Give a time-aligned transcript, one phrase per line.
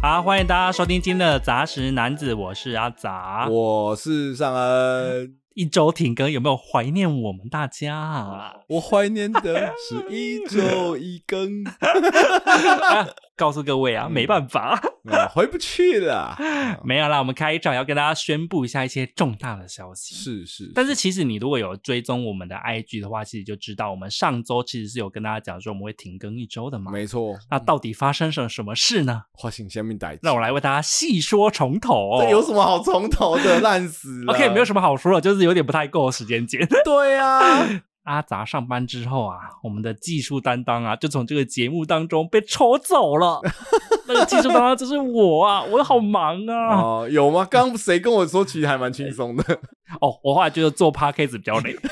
[0.00, 5.34] 好，欢迎大家收听今天的杂食男子，我是阿杂，我是尚恩。
[5.54, 8.54] 一周停更，有没有怀念我们大家啊？
[8.68, 11.64] 我怀念的是一周一更。
[11.82, 13.08] 啊
[13.38, 14.78] 告诉各位啊，没办法，
[15.32, 16.36] 回不去了。
[16.84, 20.16] 没有啦，我们开场要跟大家宣布一下一些重大的消息。
[20.16, 26.90] 是是，是，但是其实你如果有追踪我们的 IG 的话，其实就知道我们上周其实是有跟大家讲说我们会停更一周的嘛。
[26.90, 27.38] 没错。
[27.48, 29.22] 那到底发生了什么事呢？
[29.32, 32.18] 花心下面带，让我来为大家细说从头。
[32.20, 33.60] 这有什么好从头的？
[33.60, 34.34] 烂死了。
[34.34, 36.66] OK，没有什么好说的，就是有点不太够时间剪。
[36.84, 37.82] 对、啊。
[38.08, 43.42] 阿杂上班之后啊，我们的技术担当啊，就从这个节目当中被抽走了。
[44.08, 46.80] 那个技术担当就是我啊，我好忙啊。
[46.80, 47.46] 哦，有吗？
[47.50, 49.44] 刚刚谁跟我说，其实还蛮轻松的。
[50.00, 51.76] 哦，我后来觉得做 Podcast 比较累。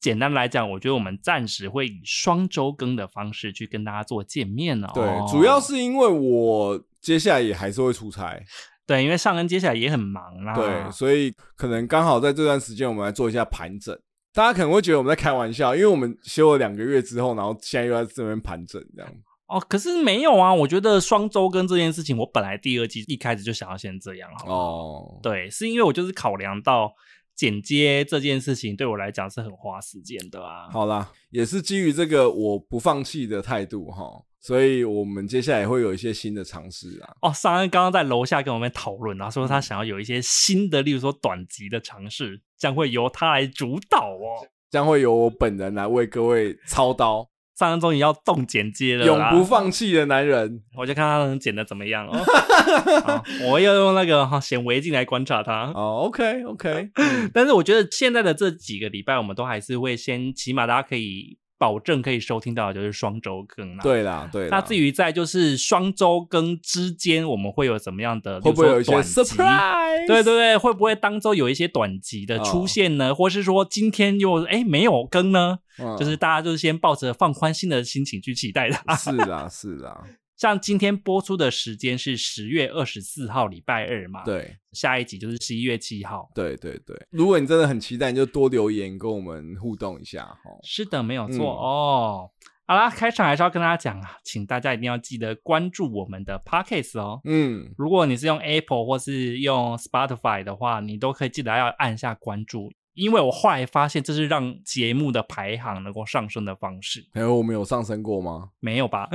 [0.00, 4.88] 简单来讲，我觉得我们暂时会以双周更的方式去跟大家做见面哦。
[4.92, 8.42] 对，主要是因为我接下来也还是会出差。
[8.86, 13.96] 对，因为上恩接下来也很忙啦，对，所以可能刚好在这段时间，我们来做一下盘整。
[14.34, 19.14] 大家可能会觉得我们在开玩笑，因为我们休了两个月之后，然后现在又在这边盘整这样。
[19.46, 24.54] 哦，可是没有啊，我觉得双周更这件事情，我本来第二季一开始就想要先这样好好。
[24.54, 26.90] 哦，对，是因为我就是考量到
[27.36, 30.70] 剪接这件事情对我来讲是很花时间的啊。
[30.70, 34.22] 好啦，也是基于这个我不放弃的态度哈。
[34.42, 37.14] 所以我们接下来会有一些新的尝试啊！
[37.22, 47.28] 哦，尚恩刚刚在楼下跟我们讨论，然后说他想要有一些新的，例如说短集的尝试，将会由他来主导哦，将会由我本人来为各位操刀。
[47.54, 52.18] 尚恩终于要动剪接了，永不放弃的男人，我就看他能剪的怎么样哦。
[53.04, 55.70] 好，我要用那个哈显微镜来观察他。
[55.72, 56.90] 哦，OK OK，
[57.32, 61.38] 但是我觉得现在的这几个礼拜，我们都还是会先，起码大家可以。
[61.62, 63.82] 保证可以收听到的就是双周更啦。
[63.84, 64.48] 对啦，对啦。
[64.50, 68.40] 那至于在就是双周更之间，我们会有怎么样的？
[68.40, 70.08] 会不会有一些 surprise？
[70.08, 73.10] 对对对，会不会当周有一些短集的出现呢？
[73.10, 75.60] 哦、或是说今天又哎没有更呢？
[75.78, 78.76] 嗯、就是大家就是先抱着放宽心的心情去期待的。
[78.96, 80.02] 是啦，是啦。
[80.42, 84.24] 像今天播出的时间是十月二十四号，礼拜二嘛。
[84.24, 86.28] 对，下一集就是十一月七号。
[86.34, 90.50] 对对对，如果你真的很期待，你就多留言跟我们互动一下哈。
[90.64, 92.30] 是的，没有错、嗯、哦。
[92.66, 97.20] 好啦，开场还是要跟大家讲啊，请大家一定要记得关注我们的 Podcast 哦。
[97.22, 102.72] 嗯，如果你是用 Apple 或是用 Spotify 的话，你都可以记得要按下关注。
[102.94, 107.06] 因为我后来发现，这是让节目的排行能够上升的方式。
[107.12, 108.50] 哎，我们有上升过吗？
[108.60, 109.08] 没有吧，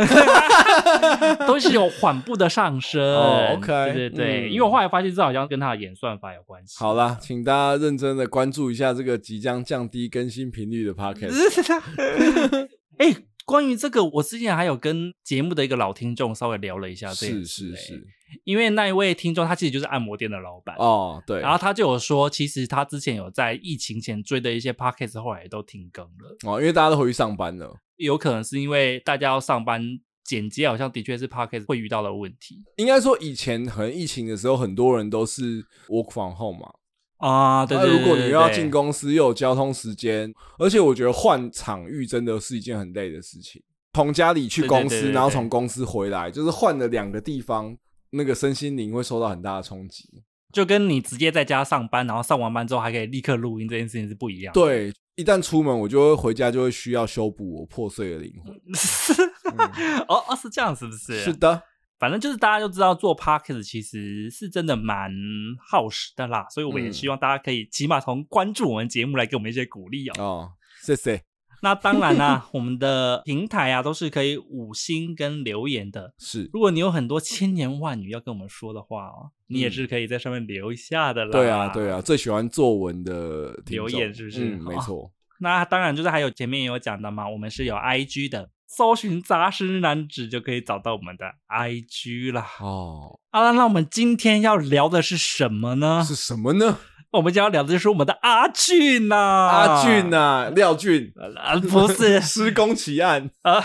[1.48, 3.02] 都是有缓步的上升。
[3.02, 6.78] 哦，OK，对对对，嗯、因为我后来发现，这好像跟它的演算法有关系。
[6.80, 12.68] 好啦，请大家认真的关注一下这个即将降低更新频率的 Podcast。
[13.00, 13.16] 哎。
[13.48, 17.28] 关于这个，我之前还有跟节目的一个老听众稍微聊了一下这。
[17.28, 18.08] 是是是，
[18.44, 21.40] 因为那一位听众他其实就是按摩店的老板哦，对。
[21.42, 27.76] 然后他就有说，其实他之前有在疫情前追的一些 podcast，后来也都停更了哦，因为大家都回去上班了。
[27.98, 29.82] 有可能是因为大家要上班，
[30.24, 32.64] 剪接好像的确是 podcast 会遇到的问题。
[32.76, 36.72] 应该说以前可能疫情的时候，很多人都是 work from home 嘛。
[37.18, 43.64] 啊，对，对，对，对，对，如果你又要进公司，又有交通时间，而且我觉得换场域真的是一件很累的事情。
[43.94, 47.76] 从家里去公司，然后从公司回来，就是换了两个地方，
[48.12, 50.24] 那个身心灵会受到很大的冲击。
[50.54, 54.60] 就跟你直接在家上班，然后上完班之后还可以立刻录音这件事情是不一样的。
[54.60, 58.56] 对，一旦出门，我就会回家，就会需要修补我破碎的灵魂。
[58.56, 61.20] 嗯、 哦哦，是这样，是不是？
[61.20, 61.62] 是的。
[62.00, 65.12] 反正就是大家就知道做 podcast 其实是真的蛮
[65.60, 70.14] 耗时的啦，所以我们也希望大家可以起码从关注我们节目来给我们一些鼓励哦。
[70.18, 70.52] 哦，
[70.82, 71.27] 谢谢。
[71.62, 76.14] 那当然啦、啊，我们的平台啊都是可以五星跟留言的。
[76.20, 81.32] 是，如果你有很多千言万语要跟我们说的话哦，你也是可以在上面留一下的啦。
[81.32, 84.56] 对啊，对啊，最喜欢作文的留言是不是？
[84.56, 85.12] 嗯，没错。
[85.40, 88.50] 那当然就是还有前面也有讲的嘛，我们是有 IG 的。
[88.70, 93.18] 搜寻杂食男子就可以找到我们的 IG 了哦。
[93.32, 96.04] 好了，那我们今天要聊的是什么呢？
[96.06, 96.78] 是什么呢？
[97.12, 101.12] 我们将要聊的就是我们的阿俊呐、啊，阿俊呐、啊，廖俊，
[101.42, 103.64] 啊、不是 施工奇案啊？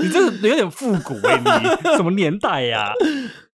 [0.00, 2.92] 你这个有点复古哎、欸，你 什么年代呀、啊？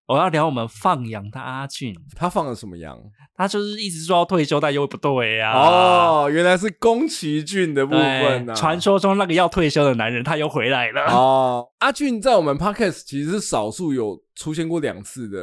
[0.07, 2.97] 我要聊我们放羊的阿俊，他放了什么羊？
[3.35, 5.59] 他就是一直说要退休，但又不对呀、啊。
[5.59, 8.55] 哦，原来是宫崎骏的部分啊！
[8.55, 11.03] 传说中那个要退休的男人，他又回来了。
[11.07, 15.39] 哦，阿俊在我们 Podcast 其实是少数有出现过两次的。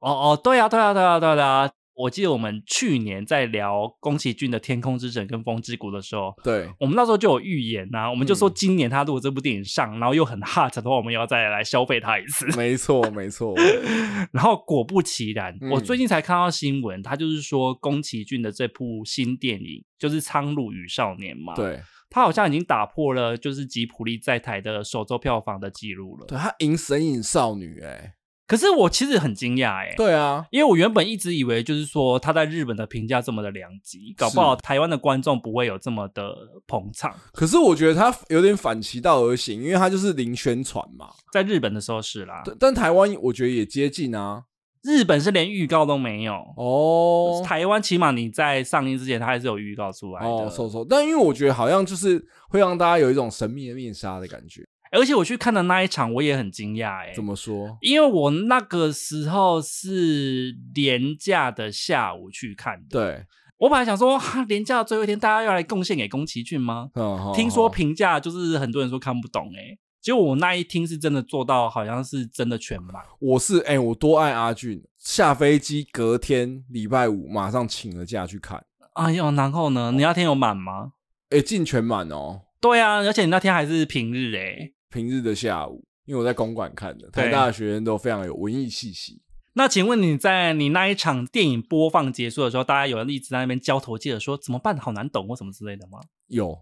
[0.00, 1.70] 哦哦，对啊，对啊，对啊，对啊。
[1.96, 12.46] 我记得我们去年在聊宫崎骏的《天空之城》跟《风之谷》的时候，对，我们那时候就有预言呐、啊，我们就说今年他如果这部电影上，嗯、然后又很 hot 的话，我们要再来消费他一次。
[12.56, 13.54] 没错，没错。
[14.30, 26.26] 然后果不其然，嗯、我最近才看到新闻，他就是说宫崎骏的这部新电影就是《苍鹭与少年》嘛，对，他好像已经打破了就是吉普力在台的首周票房的记录了。
[26.26, 28.12] 对，他赢《神隐少女》哎。
[28.46, 36.32] 可是我其实很惊讶哎，对啊，因为我原本一直以为就是说他在日本的评价这么的良极，搞不好台湾的观众不会有这么的
[36.66, 37.14] 捧场。
[37.32, 44.44] 可是我觉得他有点反其道而行，因为他就是零宣传嘛，在日本的时候是啦，但台湾我觉得也接近啊。
[44.82, 50.48] 日本是连预告都没有哦，台湾起码你在上映之前，它还是有预告出来的。
[50.88, 54.62] 但因为我觉得好像就是会让大家有一种神秘的面纱的感觉。
[54.92, 57.12] 而且我去看的那一场，我也很惊讶哎。
[57.14, 57.76] 怎么说？
[57.80, 62.86] 因为我那个时候是连假的下午去看的。
[62.90, 63.24] 对，
[63.58, 66.90] 我本来想说，哈，连假的最后一天，大家要来贡献给宫崎骏吗？
[66.94, 69.78] 嗯、听说评价就是很多人说看不懂哎。
[70.00, 73.02] 结果我那一听是真的做到，好像是真的全满。
[73.18, 78.64] 我是哎、欸，我多爱阿俊，下飞机隔天礼拜五马上请了假去看。
[78.92, 79.90] 哎呦，然后呢？
[79.90, 80.92] 你那天有满吗？
[81.30, 82.42] 哎、欸，进全满哦。
[82.60, 84.70] 对啊，而且你那天还是平日哎。
[84.96, 89.20] 平日的下午，因为我在公馆看的，台大的学生都非常有文艺气息。
[89.52, 94.76] 那请问你在你那一场电影播放结束的时候，大家有人一直在那边交头接耳说怎么办？
[94.78, 95.98] 好难懂或什么之类的吗？
[96.28, 96.58] 有，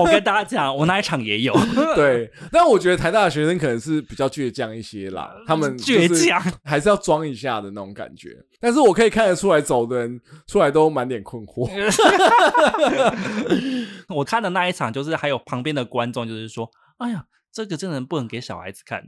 [0.00, 1.52] 我跟大家讲，我那一场也有。
[1.94, 8.30] 对，但我觉得台大的学生可能是比较倔强一些啦，他们倔强还是要装一下的那种感觉。
[8.60, 11.68] 但是我可以看得出来，走的人出来都满脸困惑。
[14.08, 17.24] 我看的那一场，就是还有旁边的观众，就是说，哎呀。
[17.50, 19.02] 这个真的不能给小孩子看。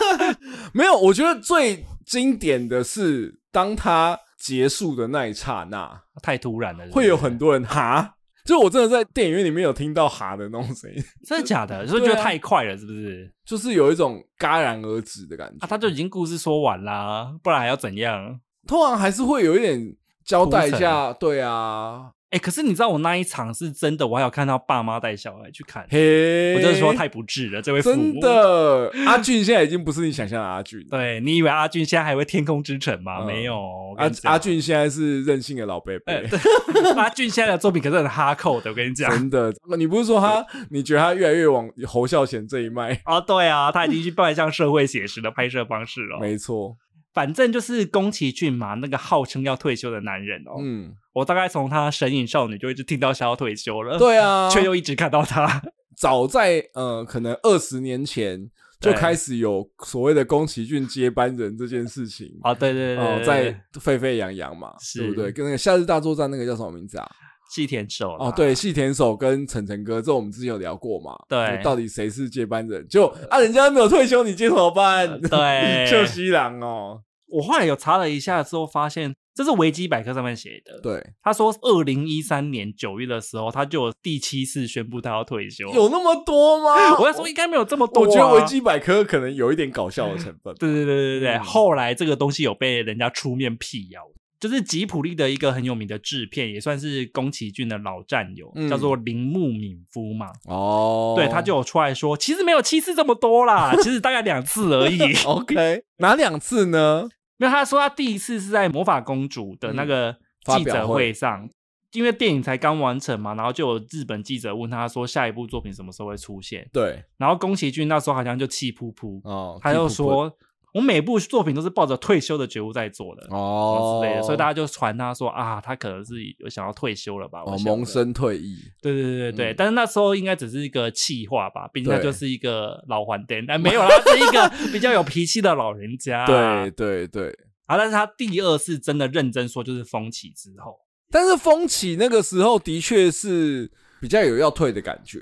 [0.74, 11.86] 没有，我觉得最经典的是当他结束的那一刹那， 太突然了是是，会有很多人哈，就我真的在电影院里面有听到哈的那种声音， 真的假的？
[11.86, 13.32] 就是觉得太快了，是不是？
[13.46, 15.64] 就是有一种戛然而止的感觉。
[15.64, 18.38] 啊，他就已经故事说完啦，不然还要怎样？
[18.66, 19.96] 通常还是会有一点
[20.26, 22.10] 交代一下，对啊。
[22.30, 27.80] 哎、欸，可是你知道我那一场是真的，我还有看到爸妈带小孩去看，嘿，我就是说太不智了，这位。
[27.80, 30.86] 真的，阿俊现在已经不是你想象的阿俊。
[30.90, 33.20] 对，你以为阿俊现在还会天空之城吗？
[33.20, 33.56] 嗯、没有，
[33.96, 36.12] 阿阿俊现在是任性的老伯伯。
[36.12, 36.28] 欸、
[37.00, 39.10] 阿俊现在的作品可是很哈扣的，我跟你讲。
[39.10, 40.44] 真的，你不是说他？
[40.68, 43.00] 你觉得他越来越往侯孝贤这一脉？
[43.06, 46.18] 哦，对啊，他已经去迈向社会写实的拍摄方式了。
[46.20, 46.76] 没错。
[47.12, 50.58] 反正就是宫崎骏嘛，那个号称要退休的男人哦。
[50.60, 53.98] 嗯，我大概从他《神隐少女》就一直听到想要退休了。
[53.98, 55.62] 对啊， 却又一直看到他。
[55.96, 62.30] 早在呃，可能二十年前就开始有所谓的宫崎骏接班人这件事情。
[62.42, 65.32] 啊，对对对，对，哦，在沸沸扬扬嘛，是对不对？
[65.32, 67.10] 跟那个《夏日大作战》那个叫什么名字啊？
[67.48, 68.12] 细田守。
[68.18, 71.16] 哦，对，细田守跟晨晨哥，这我们之前有聊过嘛？
[71.28, 72.86] 对，到底谁是接班人？
[72.88, 75.08] 就啊，人家没有退休，你接什么班？
[75.08, 77.02] 呃、对， 就西郎哦。
[77.30, 80.80] 我后来有查了一下之后，发现这是维基百科上面写的。
[80.80, 85.68] 对，他说二零一三年九月的时候，他就有第七次宣布他要退休。
[85.74, 86.98] 有那么多吗？
[86.98, 88.06] 我在说应该没有这么多、啊。
[88.06, 90.54] 我觉得维基百科可能有一点搞笑的成分。
[90.58, 94.00] 对对对对对，嗯、后来这个东西有被人家出面辟谣，
[94.40, 100.30] 就是吉卜力的一个很有名的制片，也算是宫崎骏的老战友，嗯、叫做铃木敏夫嘛。
[100.44, 105.00] 哦，对，他就有出来说，其实没有七次这么多啦，其实大概两次而已。
[105.26, 107.08] OK，哪两次呢？
[107.36, 111.50] 没有他说他第一次是在魔法公主的那个记者会上，嗯、
[111.94, 116.68] 因为电影才刚完成嘛，然后就有日本记者问他说下一部作品什么时候会出现？
[116.72, 120.32] 对，然后宫崎骏那时候好像就气噗噗哦，他就说。
[120.74, 127.42] 我每部作品都是抱着退休的觉悟在做的哦之类的，所以大家就传他说啊，他可能是有想要退休了吧？
[127.46, 128.58] 哦，萌生退役。
[128.82, 136.26] 对对对对对，嗯、但是那时候应该只是一个气话吧，毕竟他就是一个老还灯，但没有啦，是一个比较有脾气的老人家。
[136.28, 137.30] 对对对，
[137.64, 140.78] 啊，但是他第二次真的认真说，就是风起之后，
[141.10, 143.70] 但是风起那个时候的确是
[144.00, 145.20] 比较有要退的感觉。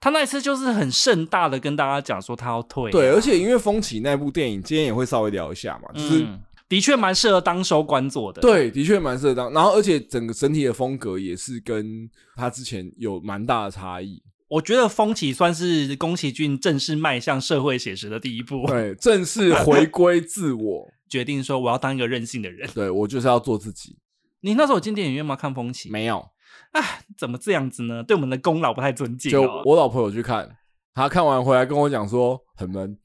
[0.00, 14.22] 他那一次就是很盛大的跟大家讲说他要退，对，而且因为风起那部电影，今天也会稍微聊一下嘛，就是、嗯、的确蛮适合当收官做的，对，的确蛮适合当，然后而且整个整体的风格也是跟他之前有蛮大的差异。
[14.48, 23.98] 我觉得风起算是宫崎骏正式迈向社会写实的第一步，对，正式回归自我， 决定说我要当一个任性的人，对，我就是要做自己。
[24.40, 25.34] 你那时候有进电影院吗？
[25.34, 25.90] 看风起？
[25.90, 26.24] 没有。
[26.72, 28.02] 哎，怎么这样子呢？
[28.02, 29.30] 对我们的功劳不太尊敬。
[29.30, 30.48] 就我老婆有去看，
[30.94, 32.96] 她看完回来跟我讲说很闷。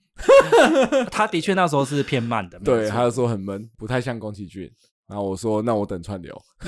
[1.10, 4.72] 他的确那时候是偏慢的，对，她就说很闷，不太像宫崎骏。
[5.06, 6.34] 然后我说：“那我等串流。”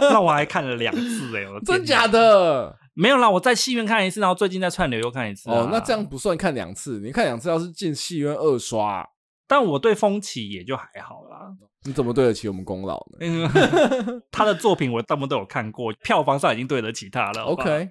[0.00, 2.74] 那我还看了两次哎、欸，真假的？
[2.94, 5.50] 没有啦，我在戏院看一次，然后最近在串流又看一次。
[5.50, 9.06] 哦，那这样不算看两次，你看两次要是进戏院二刷。
[9.48, 11.52] 但我对风起也就还好啦。
[11.84, 13.50] 你怎么对得起我们功劳呢？
[14.32, 17.42] 他的作品我大部分都有看过， 票房上已经对得起他了。
[17.42, 17.90] OK。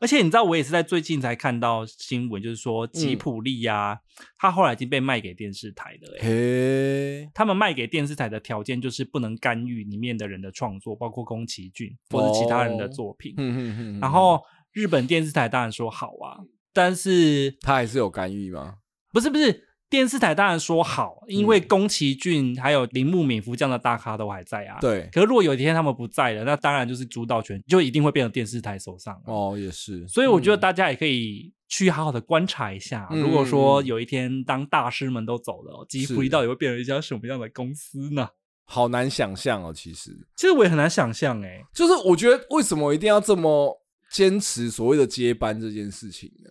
[0.00, 3.98] 而且你知道，我也是在最近才看到新闻，就是说吉普力呀、啊，
[4.38, 7.22] 他、嗯、后来已经被卖给电视台了、欸。
[7.22, 13.34] 嘿，他们卖给电视台的条件就是不能干预里面的人的创作，包括宫崎骏或者其他人的作品。
[13.36, 18.78] 哦、然后日本电视台当然说好啊，但是他还是有干预吗？
[19.12, 19.63] 不是，不是。
[19.90, 24.78] 电视台当然说好，因为宫崎骏还有铃木敏夫这样的大咖都还在啊。
[24.80, 25.08] 对。
[25.12, 29.20] 可是如果有一天他们不在了，那当然就是主导权就一定会变成电视台手上。
[29.26, 30.06] 哦，也是。
[30.08, 38.28] 所以我觉得大家也可以去好好的观察一下，嗯、如果说有一天当大师们都走了，吉卜力到底会变成一家什么样的公司呢？
[38.66, 40.10] 好难想象哦，其实。
[40.34, 43.78] 其实我也很难想象哎、欸，就是我觉得为什么一定要这么
[44.14, 46.50] 坚持所谓的接班这件事情呢？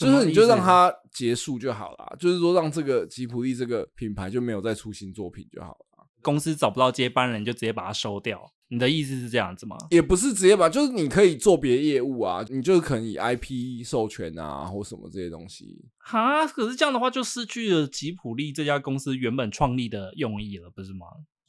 [0.00, 6.06] 就是你就让它结束就好了，就是说让这个吉普力这个品牌就没有再出新作品就好了。
[6.22, 8.50] 公司找不到接班人，就直接把它收掉。
[8.68, 9.76] 你的意思是这样子吗？
[9.90, 15.84] 也不是直接把，就是你可以做别业务啊，你就可能以 IP 授权啊或什么这些东西。
[15.98, 21.06] 哈，可是这样的话就失去了吉普力这家公司原本创立的用意了，不是吗？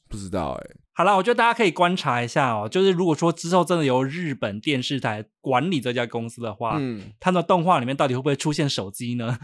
[0.08, 2.68] 不知道哎、欸，好啦，我觉得大家可以观察一下哦、喔。
[2.68, 9.38] 就是如果说之后真的由日本电视台管理这家公司的话，嗯，他的动画里面到底会不会出现手机呢？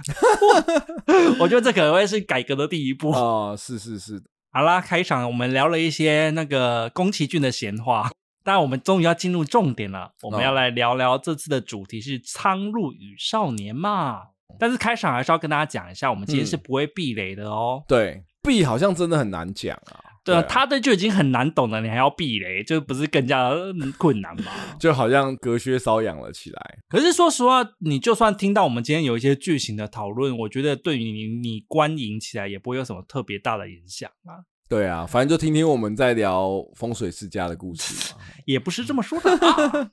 [1.38, 3.54] 我觉得这可能会是改革的第一步哦。
[3.58, 8.10] 是是是，好啦，开场我们聊了一些那个宫崎骏的闲话，
[8.42, 14.22] 当然我们终于要进入重点了，我们要来聊聊这次的主题是《苍鹭与少年》嘛。
[14.56, 17.82] 但是开场还是要跟大家讲一下，我们今天是不会避雷的哦。
[17.88, 19.98] 对，避好像真的很难讲啊。
[20.24, 23.50] 对啊，他的就已经很难懂了，你还要避雷，就不是更加
[23.98, 24.50] 困难吗？
[24.80, 26.78] 就好像隔靴搔痒了起来。
[26.88, 34.48] 可是说实话，你就算听到我们今天有一些剧情的讨论，我觉得对于你你观影起来也不会有什么特别大的影响啊。
[34.66, 38.20] 对啊，反正就听听我们在聊风水世家的故事嘛。
[38.46, 39.30] 也不是这么说的。
[39.46, 39.90] 啊。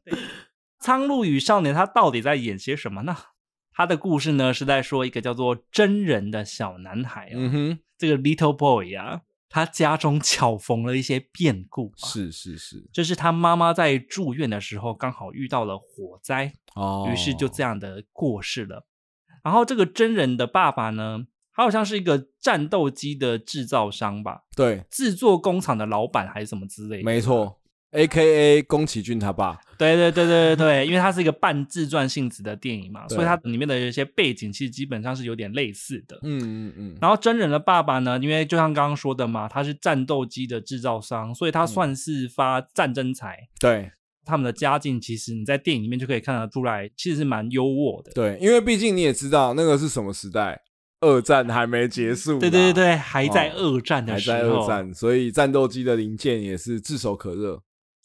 [0.79, 3.15] 苍鹭与少年他到底在演些什么呢？
[3.73, 9.21] 他的故事呢是在说一个叫做真人的小男孩啊，嗯哼，这个 little boy 啊。
[9.51, 18.87] 他家中巧逢了一些变故，是是是，就是他妈妈在住院的时候刚好遇到了火灾，哦，于是就这样的过世了。
[19.43, 24.43] 然后这个真人的爸爸呢，他好像是一个战斗机的制造商吧？
[24.55, 27.60] 对，制作工厂的老板还是什么之类的，没错。
[27.91, 36.17] A K A 宫崎骏他爸，对对对对对对，因为它是一个半自传性质的电影嘛，所以它里面的一些背景其实基本上是有点类似的。
[36.23, 36.97] 嗯嗯嗯。
[37.01, 43.37] 然后真人的爸爸呢，因为就像刚刚说的嘛，他是战斗机的制造商，所以他算是发战争财。
[43.59, 43.91] 对，
[44.23, 48.11] 他们的家境其实你在电影里面就可以看得出来，其实是蛮优渥的。
[48.13, 50.61] 对，因为毕竟你也知道那个是什么时代，
[51.01, 52.39] 二战还没结束。
[52.39, 57.61] 对对对对，还在二战的时候，哦，还在二战，所以战斗机的零件也是炙手可热。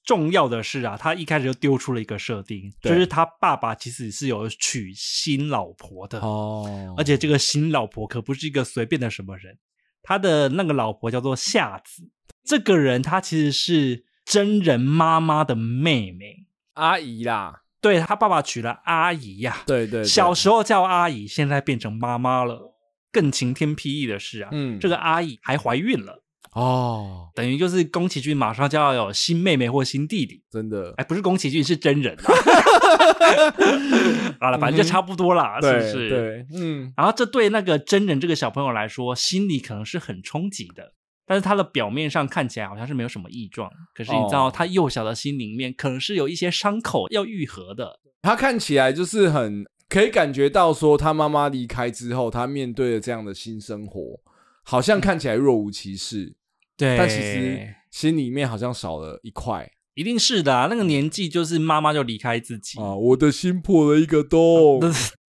[0.07, 6.21] 重要的是啊，他一开始就丢出了一个设定，就是他爸爸其实是有娶新老婆的。
[6.21, 9.59] 哦，而且这个新老婆可不是一个随便的什么人，
[10.03, 12.09] 他的那个老婆叫做夏子，
[12.45, 16.47] 这个人她其实是真人妈妈的妹妹。
[16.75, 22.75] 阿姨啦，对，他爸爸娶了阿姨呀、啊，对，对对，小时候叫阿姨，现在变成妈妈了。
[23.11, 26.23] 更晴天霹雳的是啊，嗯，这个阿姨还怀孕了。
[26.57, 32.25] 哦，等于就是宫崎骏马上就要有新妹妹或新弟弟，真的，哎，不是宫崎骏是真人啊。
[34.41, 36.09] 好了，反正就差不多啦，是不是？
[36.09, 36.91] 对，嗯。
[36.97, 40.95] 然后这对那个真人这个小朋友来说，心里可能是很冲击的，
[41.27, 48.01] 但是他的表面上看起来好像是没有什么异状，可是你知道，他幼小的心里面可能是有一些伤口要愈合的。
[48.23, 54.01] 他看起来就是很可以感觉到，说他妈妈离开之后，他面对了这样的新生活，
[54.63, 56.35] 好像看起来若无其事。
[56.77, 60.67] 对，但其实心里面好像少了一块，一定是的啊。
[60.69, 64.81] 那个年纪就是妈妈就离开自己啊，我的心破了一个洞。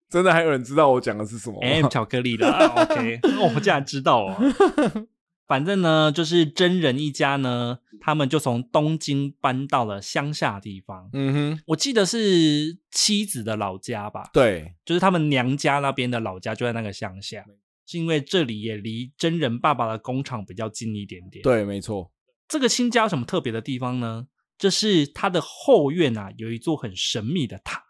[0.09, 2.67] 真的还有人知道我讲的是什么？M 巧克力啦。
[2.75, 5.07] OK， 我们竟然知道哦。
[5.47, 11.09] 反正呢，就是真人一家呢，他们就从东京搬到了乡下地方。
[11.13, 14.29] 嗯哼，我记得是妻子的老家吧？
[14.31, 17.43] 对，就是他们娘家那边的老家就在那个乡下。
[17.85, 21.43] 是因为这里也离真人爸爸的工厂比较近一点点。
[21.43, 22.11] 对，没错。
[22.47, 24.27] 这个新家有什么特别的地方呢？
[24.57, 27.83] 就是它的后院啊，有一座很神秘的塔。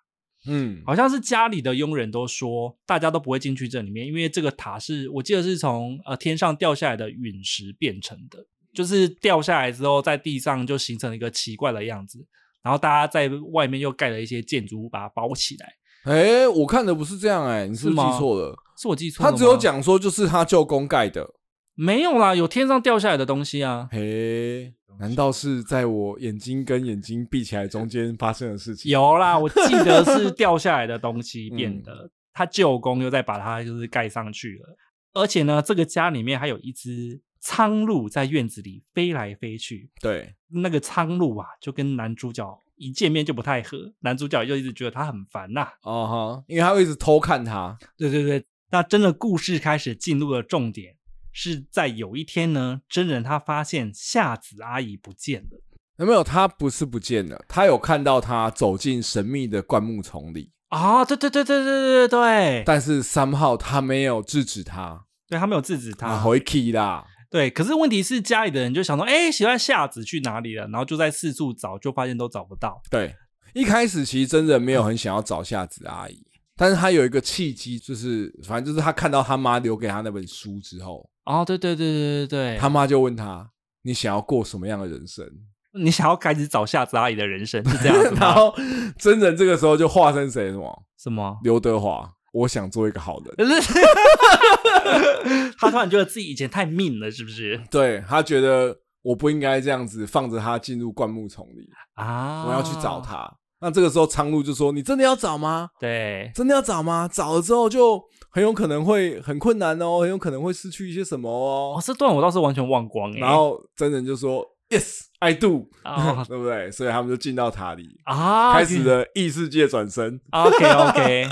[0.46, 8.46] 嗯，好像是家里的佣人都说，大家都不会进去这里面，因为这个塔是我记得是从呃天上掉下来的陨石变成的。
[8.74, 12.26] 就是掉下来之后，在地上就形成了一个奇怪的样子，
[12.64, 15.74] 然后大家在外面又盖了一些建筑物把它包起来。
[16.04, 18.56] 哎、欸，我看的不是这样、欸，哎，你是不是记错了？
[18.78, 19.32] 是我记错了。
[19.32, 21.34] 他只有讲说，就是他舅公盖的，
[21.76, 23.88] 没有啦，有天上掉下来的东西啊。
[23.92, 28.92] 嘿、欸，难道是在我眼睛跟眼睛闭起来中间发生的事情？
[28.92, 34.76] 有啦， 我记得是掉下来的东西 变的，嗯、他舅公又再把它就是盖上去了。
[35.14, 39.90] 而且呢，这个家里面还有一只苍鹭在院子里飞来飞去。
[40.02, 42.60] 对，那个苍鹭啊，就跟男主角。
[42.76, 45.74] 一见面就不太合，男主角就一直觉得他很烦呐、啊。
[45.84, 47.78] 哦哈，因为他会一直偷看他。
[47.98, 50.96] 对对对，那真的故事开始进入了重点，
[51.32, 55.62] 是在有一天呢，真人他发现夏子阿姨不见了。
[55.98, 56.24] 有没有？
[56.24, 60.52] 他不是不见了，他有看到他走进神秘的灌木丛里。
[60.70, 62.64] 啊、哦，对对对对对对对。
[62.66, 67.06] 但是三号他没有制止他，对他没有制止他，回去啦。
[67.34, 70.68] 对，可是问题是家里的人就想说，哎，喜欢夏子去哪里了？
[70.68, 72.80] 然后就在四处找，就发现都找不到。
[72.92, 73.16] 对，
[73.56, 83.50] 一开始其实真人没有很想要找夏子阿姨，嗯、但是他有一个契机，就是反正就是他看到他妈留给他那本书之后，哦，对对对对对对，他妈就问他，
[83.82, 85.28] 你想要过什么样的人生？
[85.74, 88.14] 你想要开始找夏子阿姨的人生是这样子？
[88.22, 88.54] 然后
[89.00, 90.84] 真人这个时候就化身谁什么？
[91.00, 91.40] 什么？
[91.42, 92.14] 刘德华。
[92.34, 93.34] 我想做一个好人，
[95.58, 97.62] 他突然觉得自己以前太命了，是不是？
[97.72, 102.46] 对，他觉得我不应该这样子放着他进入灌木丛里啊！
[102.48, 103.32] 我要去找他。
[103.62, 105.70] 那这个时候，苍鹭就说：“你真的要找吗？
[105.80, 107.08] 对，真的要找吗？
[107.12, 113.14] 找了之后就很有可能会很困难哦，很有可能会失去一些什么哦。”哦，这段我倒是完全忘光。
[113.14, 114.46] 然后真人就说。
[114.74, 116.26] Yes, I do，、oh.
[116.28, 116.72] 对不对？
[116.72, 120.20] 所以他们就进到塔里啊，开始了异世界转身。
[120.32, 121.30] OK OK，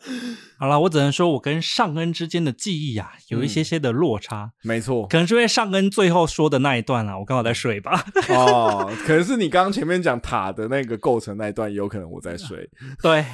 [0.60, 4.52] 好了，我只能说，我跟尚恩之间的记忆啊，有一些些的落差。
[4.64, 8.04] 嗯、没错，可能是因为尚恩最后说的那一段啊，我刚好在睡吧。
[8.28, 12.68] 哦，可能是你刚刚前面讲塔的那个构成那一段，有可能我在睡。
[13.02, 13.24] 对，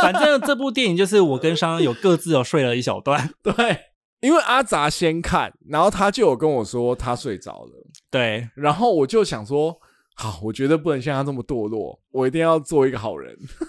[0.00, 3.30] 反正这部电影就是我跟尚恩有各自有睡了一小段。
[3.42, 3.54] 对。
[4.20, 7.77] 因为阿杂先看，然后他就有跟我说他睡着了。
[8.10, 9.78] 对，然后我就想说，
[10.14, 13.36] 好，我觉得不能像他这么堕落，我一定要做一个好人。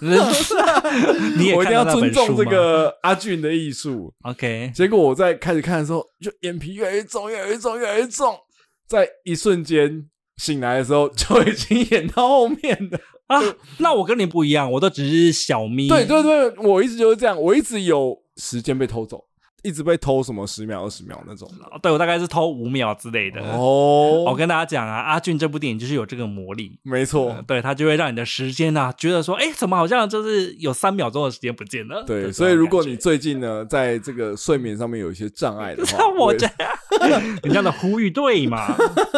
[1.36, 4.12] 你也我一定要尊重这个阿俊的艺术。
[4.22, 8.34] OK，结果我在开始看的时候，就眼皮越来越重，越来越重，越来越重，
[8.86, 12.98] 在一瞬间醒来的时候，就已经演到后面了
[13.28, 13.38] 啊。
[13.78, 15.86] 那我跟你不一样，我都只是小咪。
[15.86, 19.26] 对对对，我一直就是这样，我一直有时间被偷走。
[19.62, 24.24] 一直被偷什么十秒二十秒那种的，对，我大概是偷五秒之类的哦。
[24.26, 32.04] 我跟大家讲啊，阿俊这部电影就是有这个魔力，没错，呃、对，他就会让你的时间啊，觉得说，哎，怎么好像就是有三秒钟的时间不见了？
[32.04, 36.46] 对，所以如果你最近呢，在这个睡眠上面有一些障碍的话， 我这
[37.08, 38.74] 样， 你这样的呼吁对嘛？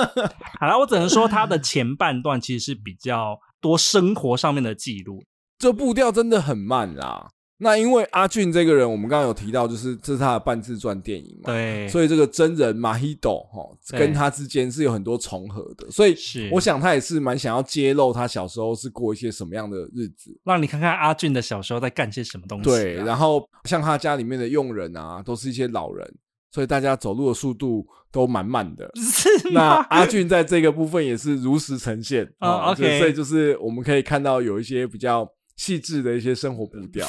[0.58, 5.22] 好了，我只能说他的前半段其实是比较多生活上面的记录，
[5.58, 7.28] 这步调真的很慢啦。
[7.62, 13.62] 那因为阿俊这个人，我们刚刚有提到，就是这是他的半自传电影嘛，对，所以这个真人马希斗哈
[13.96, 16.16] 跟他之间是有很多重合的，所以
[16.50, 22.68] 我想他也是蛮想要揭露他小时候是过一些什么样的日子，让你看看阿俊的小时候在干些什么东西。
[22.68, 26.12] 对，然后像他家里面的佣人啊，都是一些老人，
[26.50, 28.90] 所以大家走路的速度都蛮慢的。
[28.96, 29.28] 是？
[29.52, 35.32] 那阿俊在这个部分也是如实呈现啊，OK，所以就是我们可以看到有一些比较。
[35.62, 37.08] 细致的一些生活步调，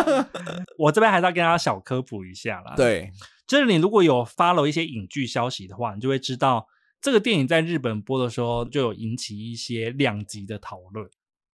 [0.78, 2.72] 我这边还是要跟大家小科普一下啦。
[2.74, 3.10] 对，
[3.46, 6.66] 就是你如果有 follow 一些影剧消息的话，你就会知道
[7.02, 11.06] 这个电影在日本播的时候就有引起一些两极的讨论。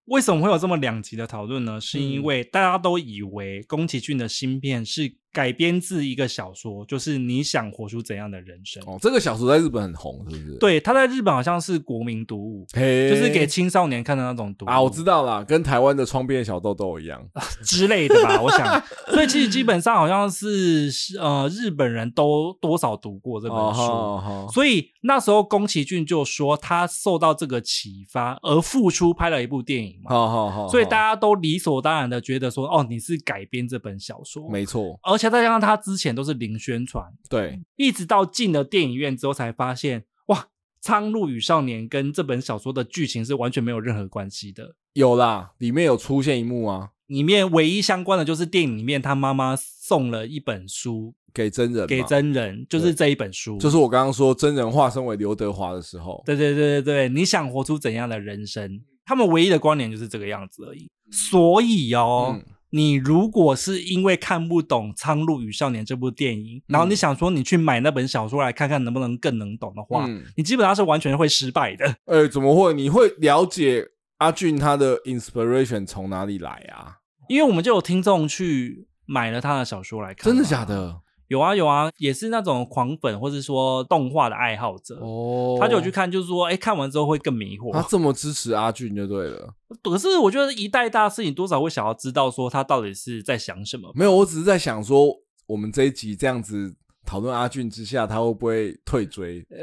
[0.05, 1.81] 为什么会有这么两极的讨论呢？
[1.81, 5.17] 是因为大家都以为宫崎骏的新片是。
[5.33, 8.83] 改编自一个小说，就是你想活出怎样的人生？
[8.85, 10.57] 哦，这个小说在日本很红，是不是？
[10.57, 14.81] 对，他在日本好像是国民读物，就是给青少年看的那种读物啊。
[14.81, 17.25] 我知道啦，跟台湾的窗边小豆豆一样
[17.63, 18.41] 之类的吧。
[18.41, 30.13] 我想， 所以其实基本上好像是呃，日本人都多少读过这本书，哦哦哦、所以那时候宫崎骏就说他受到这个启发而复出拍了一部电影嘛。
[30.13, 35.20] 哦哦哦、所以大家都理所当然的觉得说，哦，你是改编这本小说，没错，而。
[35.29, 40.37] 再加上他之前都是零宣传，对，一直到进了电影院之后才发现，哇，
[40.81, 44.75] 《苍鹭与少年》跟这本小说的剧情是完全没有任何关系的。
[44.93, 58.81] 有啦，里面有出现一幕啊，里面唯一相关的就是电影里面他妈妈送了一本书给真人，给真人，就是这一本书，就是我刚刚说真人化身为刘德华的时候，对对对对对，你想活出怎样的人生？
[59.05, 60.89] 他们唯一的关联就是这个样子而已。
[61.11, 62.35] 所以哦。
[62.37, 71.85] 嗯你如果是因为看不懂《苍鹭与少年》这部电影，嗯、然后你想说你去买那本小说来看看能不能更能懂的话，嗯、你基本上是完全会失败的。
[72.05, 72.73] 哎、欸，怎么会？
[72.73, 73.85] 你会了解
[74.17, 76.97] 阿俊他的 inspiration 从哪里来啊？
[77.27, 81.01] 因为我们就有听众去买了他的小说来看，真的假的？
[81.31, 87.71] 有啊有啊，也是那种狂粉或者说动画的爱好者哦，他就有去看，就是说，哎，看完之后会更迷惑。
[87.71, 89.53] 他这么支持阿俊就对了。
[89.81, 93.89] 可是我觉得一代大师，你多少会想要知道说他到底是在想什么。
[93.95, 95.07] 没有，我只是在想说，
[95.45, 99.37] 我们这一集这样子讨论阿俊之下，他会不会退追？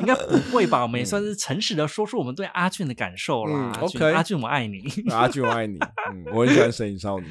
[0.00, 0.82] 应该不会吧？
[0.82, 3.72] 我们也算是诚实的说出我们对阿俊的感受啦。
[3.74, 5.80] 嗯、OK，阿俊我爱你，阿俊我爱你。
[6.12, 7.26] 嗯，我很喜欢《神隐少女》。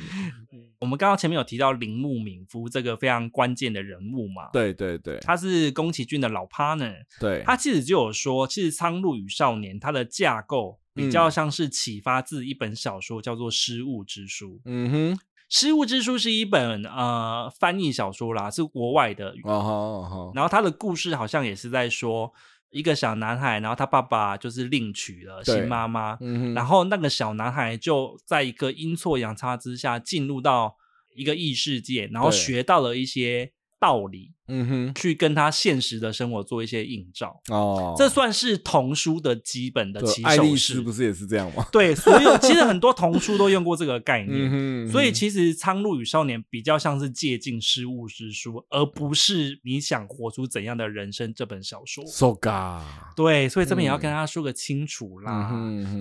[0.84, 4.50] 我们刚刚前面有提到铃木敏夫这个非常关键的人物嘛？
[4.52, 6.98] 对对对，他是宫崎骏的老 partner。
[7.22, 14.56] 对，他其实就有说，其实《苍鹭与少年》它的架构比较像是启发自一本小说，叫做《失物之书》。
[14.65, 15.15] 嗯哼，
[15.48, 19.30] 《失物之书》是一本呃翻译小说啦，是国外的。
[19.46, 20.32] 哦吼哦吼。
[20.36, 22.34] 然后他的故事好像也是在说。
[22.73, 30.75] 一个小男孩，然后他爸爸就是另娶了新妈妈，嗯、然后那个小男孩就在一个阴错阳差之下进入到
[31.15, 34.33] 一个异世界，然后学到了一些道理。
[34.47, 40.36] 嗯哼，去跟他现实的生活做一些映照哦，这算是童书的基本的起手式。
[40.36, 41.65] 爱丽丝不是也是这样吗？
[41.71, 52.06] 对，所有其实很多童书都用过这个概念， 所以其实《苍鹭与少年》比较像是借鉴《失物之书》，而不是你想活出怎样的人生这本小说。
[52.06, 52.82] So ga，
[53.15, 55.51] 对，所以这边也要跟大家说个清楚啦。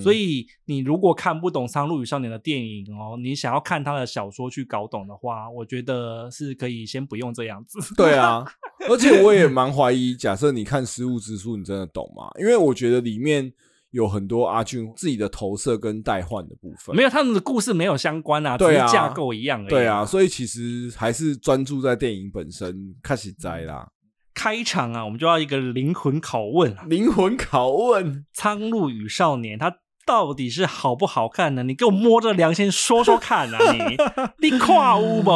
[0.03, 7.79] 所以你如果看不懂《苍鹭与少年》的电影哦，你想要看他的小说去搞懂的话，我觉得是可以先不用这样子。
[7.97, 8.32] 对啊。
[8.89, 12.31] 而且我也蛮怀疑，假设你看《失物之书》，你真的懂吗？
[12.41, 13.53] 因为我觉得里面
[13.91, 16.97] 有很多阿俊自己的投射跟代换的部分。
[16.97, 19.69] 没有，他们的故事没有相关啊，对啊，架构一样而已。
[19.69, 22.97] 对啊，所以其实还是专注在电影本身。
[23.03, 23.89] 开始摘啦，
[24.35, 26.75] 开场啊，我们就要一个灵魂拷问。
[26.89, 31.63] 灵魂拷问，《苍鹭与少年》它到底是好不好看呢？
[31.63, 33.59] 你给我摸着良心说说看啊！
[34.41, 35.31] 你你跨屋不？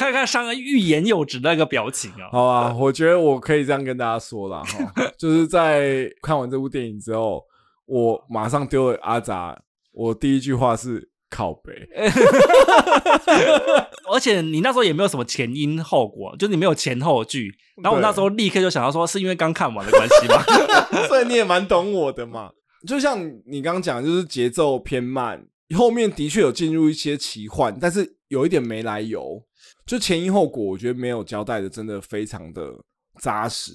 [0.00, 2.30] 看看上个欲言又止那个表情啊！
[2.32, 4.64] 好啊，我觉得我可以这样跟大家说了
[4.96, 7.44] 哈，就是在看完这部电影之后，
[7.84, 9.60] 我马上丢了阿杂，
[9.92, 11.86] 我第一句话是靠北，
[14.10, 20.42] 而且你那时候也没有什么前因后果，就是你没有前后句，然后我那时候立刻就想到说，是因为刚看完的关系吗？
[21.08, 22.52] 所以你也蛮懂我的嘛，
[22.88, 25.44] 就像你刚刚讲，就是节奏偏慢，
[25.76, 29.42] 后面的确有进入一些奇幻，但是有一点没来由。
[29.90, 32.72] 就前因后果，我觉得没有交代的，真的非常的
[33.20, 33.72] 扎实。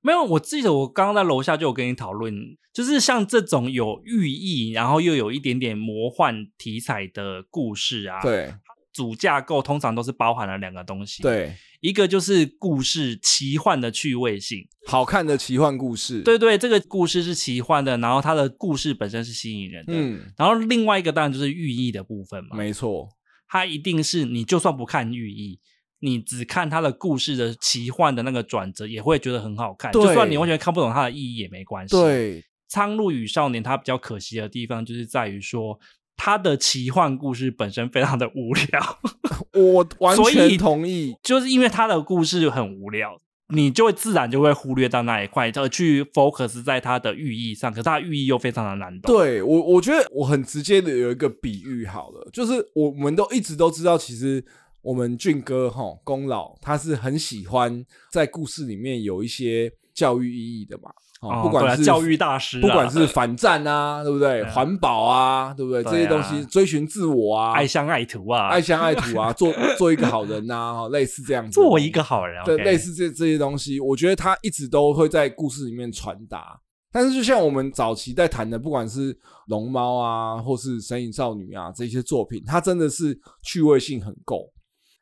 [0.00, 2.34] 没有，我记得我刚刚在楼下就有跟你讨论，
[2.72, 8.20] 就是像这种有寓意，然后又有一点点魔幻题材的故事啊。
[8.20, 8.52] 对，
[8.92, 11.22] 主架构通常都是包含了两个东西。
[11.22, 16.22] 对，一个就是故事奇幻的趣味性，好看的奇幻故事。
[16.22, 19.92] 对对，这个故事是奇幻的，然后它的故事本身是吸引人的。
[19.94, 22.56] 嗯，然后另外一个当然就是寓意的部分嘛。
[22.56, 23.08] 没错。
[23.52, 25.60] 它一定是你就算不看寓意，
[25.98, 29.92] 你只看它的故事的奇幻的那个转折，也会觉得很好看。
[29.92, 31.94] 就算你完全看不懂它的意义也没关系。
[31.94, 35.78] 对，《苍鹭与少年》它比较可惜的地方，就是在于说
[36.16, 38.98] 它的奇幻故事本身非常的无聊。
[39.52, 43.20] 我完全同意，就是因为它的故事很无聊。
[43.52, 47.70] 你就会自然就会忽略到那一块，而去 focus 在它的寓意上。
[47.70, 49.14] 可是它寓意又非常的难懂。
[49.14, 54.44] 对，我，我觉得我很直接的有一个比喻好了，就是我们都一直都知道，其实
[54.80, 60.90] 我们俊哥哈功劳他是很喜欢在故事里面有一些教育意义的嘛。
[61.22, 64.42] 哦，不管是教育大师，不管是反战啊，对不对？
[64.50, 65.82] 环保啊，对不对？
[65.84, 76.60] 这些东西追寻自我啊，爱乡爱土啊，爱乡爱土啊，做 做一个好人呐，类似这样子，做一个好人，对，类似这这些东西，我觉得他一直都会在故事里面传达。
[76.90, 84.52] 但是，就像我们早期在谈的，不管是龙猫啊，或是神隐少女啊这些作品，它真的是趣味性很够。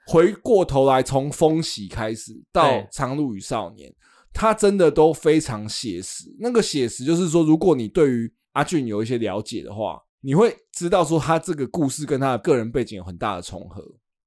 [0.06, 3.90] 回过头来，从风喜开始到苍鹭与少年。
[4.32, 13.84] 他真的都非常写实，那个写实就是说，如果你对于阿俊有一些了解的话，你会知道说他这个故事跟他的个人背景有很大的重合。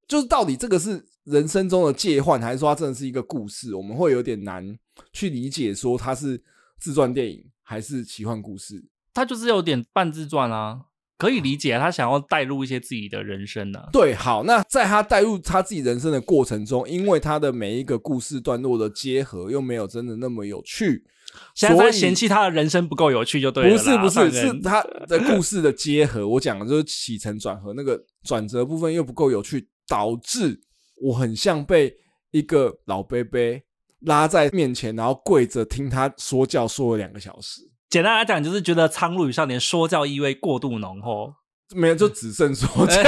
[0.08, 3.74] 就是到底这个是人生中的借换，还是说他真的是一个故事？
[3.74, 4.78] 我们会有点难
[5.12, 6.44] 去理解，说他是
[6.80, 8.84] 自传电影还是奇幻故事？
[9.13, 10.82] 他就是有点半自传啊。
[11.24, 13.88] 可以理解，他想要带入一些自己的人生呢、啊。
[13.94, 21.06] 对，好，那在他带入他自己人生的过程中，因为他的每一个故事段落的结合又没有真的那么有趣，
[21.56, 23.72] 现在嫌弃他的人生不够有趣就对了。
[23.72, 30.60] 不是不是，是他的故事的结合，我讲的就是起承转合，那个转折部分又不够有趣，导致
[31.02, 31.96] 我很像被
[32.32, 33.40] 一个老伯伯
[34.02, 37.62] 拉在面前，然后跪着听他说教说了两个小时。
[37.94, 41.32] 简单来讲，就是觉得《苍鹭与少年》说教意味过度浓厚，
[41.76, 43.00] 没有就只剩说教，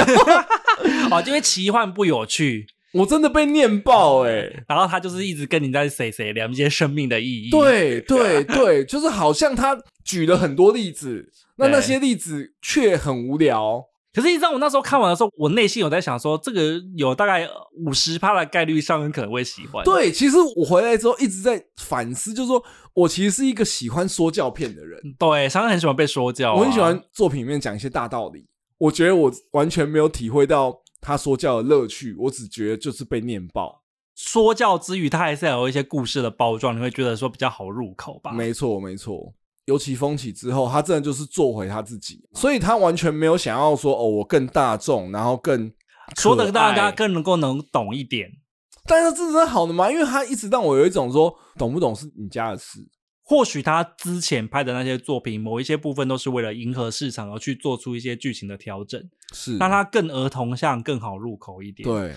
[1.10, 2.68] 哦，因为奇幻不有趣。
[2.92, 7.50] 我真的被念爆哎、欸，然后他就是一直跟你在谁谁聊一些生命的意义。
[7.50, 13.86] 对对对，就是好像他举了很多例子，那那些例子却很无聊。
[14.16, 17.46] 可是，你知道我那时候看完的时候，我内心有在想说，这个有大概
[17.84, 19.84] 五十趴的概率上人可能会喜欢。
[19.84, 24.98] 对，其实我回来之后一直在反思，就是说我其实是一个喜欢说教片的人。
[25.18, 28.46] 对，常常很喜欢被说教、啊，我很喜欢作品里面讲一些大道理。
[28.78, 30.82] 我觉得我完全没有体会到。
[30.98, 33.84] 他说教的乐趣，我只觉得就是被念爆。
[34.16, 38.32] 说教之余，他还是有一些故事的包装，你会觉得说比较好入口吧？
[38.32, 39.32] 没错，没错。
[39.66, 45.70] 尤其风起之后，他真的就是做回他自己，所以他完全没有想要说哦，我更大众，然后更
[46.16, 48.30] 说的大家更能够能懂一点。
[48.88, 49.90] 但是这真的好的吗？
[49.90, 52.78] 因为他一直让我有一种说懂不懂是你家的事。
[53.28, 59.02] 或许他之前拍的那些作品，某一些部分都是为了迎合市场而去做出一些剧情的调整，
[59.34, 61.84] 是让他更儿童向、更好入口一点。
[61.88, 62.14] 对，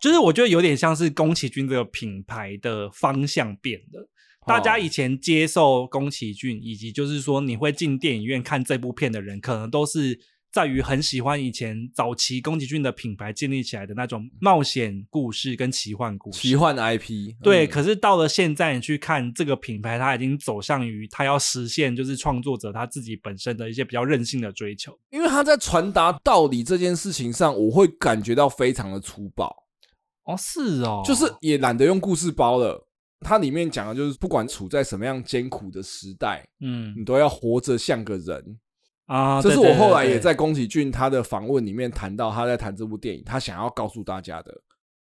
[0.00, 4.08] 就是我觉得有点像是宫崎骏这个品牌的方向变了。
[4.46, 10.20] 大家以前接受宫崎骏，以及就是说你会进电影院看这部片的人，可能都是。
[10.52, 17.34] 在于很喜欢以前早期宫崎骏的品牌建立起来的那种冒险故事跟奇幻故事，奇幻 IP。
[17.42, 24.98] 对，嗯、可是到了现在，你去看这个品牌，它已经走向于它要实现就是创作者他自己本身的一些比较任性的追求。
[25.10, 29.54] 因为他在传达道理这件事情上，我会感觉到非常的粗暴。
[30.24, 32.86] 哦，是哦，就是也懒得用故事包了。
[33.20, 38.58] 它里面讲的就是，不管处在什么样艰苦的时代，嗯，你都要活着像个人。
[39.06, 44.52] 啊，这是我后来也在宫崎骏他的访问里面谈到，他在谈这部电影，他想要告诉大家的，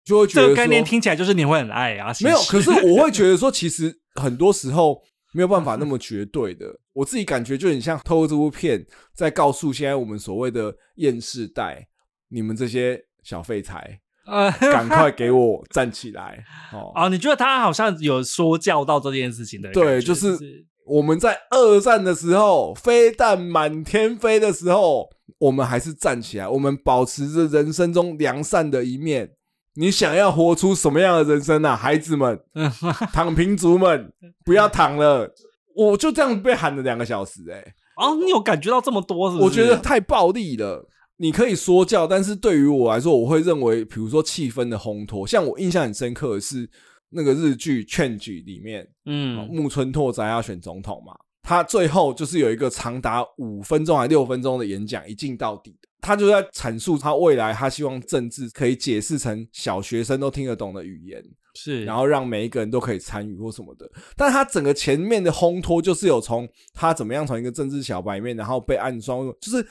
[0.03, 2.11] 就会觉得这个概念听起来就是你会很爱啊。
[2.21, 5.01] 没有，可是我会觉得说，其实很多时候
[5.33, 6.65] 没有办法那么绝对的。
[6.91, 11.87] 我自己感觉就很像透过这部片，在告诉现在我们所谓的厌世代，
[12.27, 16.43] 你们这些小废材，呃， 赶快给我站起来！
[16.71, 19.71] 哦，啊，你觉得他好像有说教到这件事情的？
[19.71, 20.37] 对，就是。
[20.85, 25.09] 我们在二战的时候，飞弹满天飞的时候，
[25.39, 29.31] 我们还是站起来，我们保持着人生中良善的一面。
[29.75, 32.37] 你想要活出什么样的人生啊，孩子们？
[33.13, 34.11] 躺平族们，
[34.43, 35.33] 不要躺了！
[35.73, 39.45] 我就这样被喊了两个小时，欸，哎，啊，你有感觉到这么多是不是？
[39.45, 40.85] 我觉得太暴力了。
[41.17, 46.69] 你可以说教，但是对于我来说，我会认为，比如说气氛的烘托，像我印象很深刻的是。
[47.15, 61.23] 那个日剧《劝举》里面，嗯，木村拓哉要选总统嘛，他最后就是有一个长达五分钟还六分钟的演讲，一镜到底，他就在阐述他未来他希望政治可以解释成小学生都听得懂的语言，
[61.53, 63.87] 是，然后让每一个人都可以参与或什么的。
[64.17, 69.63] 但他整个前面的烘托就是有从他怎么样从一个政治小白面，然后被暗双，就是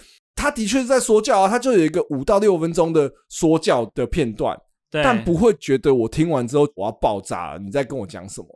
[0.43, 4.61] 他的确是在说教啊，他就有一个五到六分钟的说教的片段。
[4.91, 8.49] 但不会觉得我听完之后我要爆炸了，你在跟我讲什么？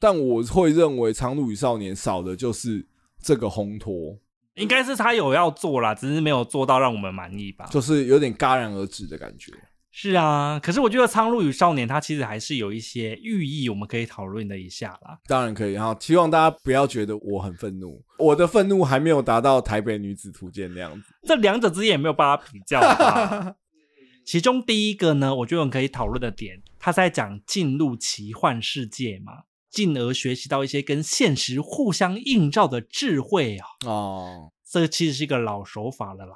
[0.00, 2.84] 但我会认为《苍鹭与少年》少的就是
[3.22, 4.18] 这个烘托，
[4.54, 9.52] 应该是他有要做啦，只是没有做到让我们满意吧，就是有点戛然而止的感觉。
[9.96, 15.16] 是啊，可是我觉得《苍鹭与少年》它其实还是有一些寓意，我们可以讨论的一下啦。
[15.28, 23.54] 当然可以，然后希望大家不要觉得我很愤怒，我的愤怒还没有达到《台北女子图鉴》那样子， 这两者之间也没有办法比较吧。
[24.26, 33.66] 其中第一个呢，我觉得我们可以讨论的点，他在讲进入奇幻世界嘛，进而学习到一些跟现实互相映照的智慧啊。
[33.86, 36.34] 哦，这个其实是一个老手法了啦。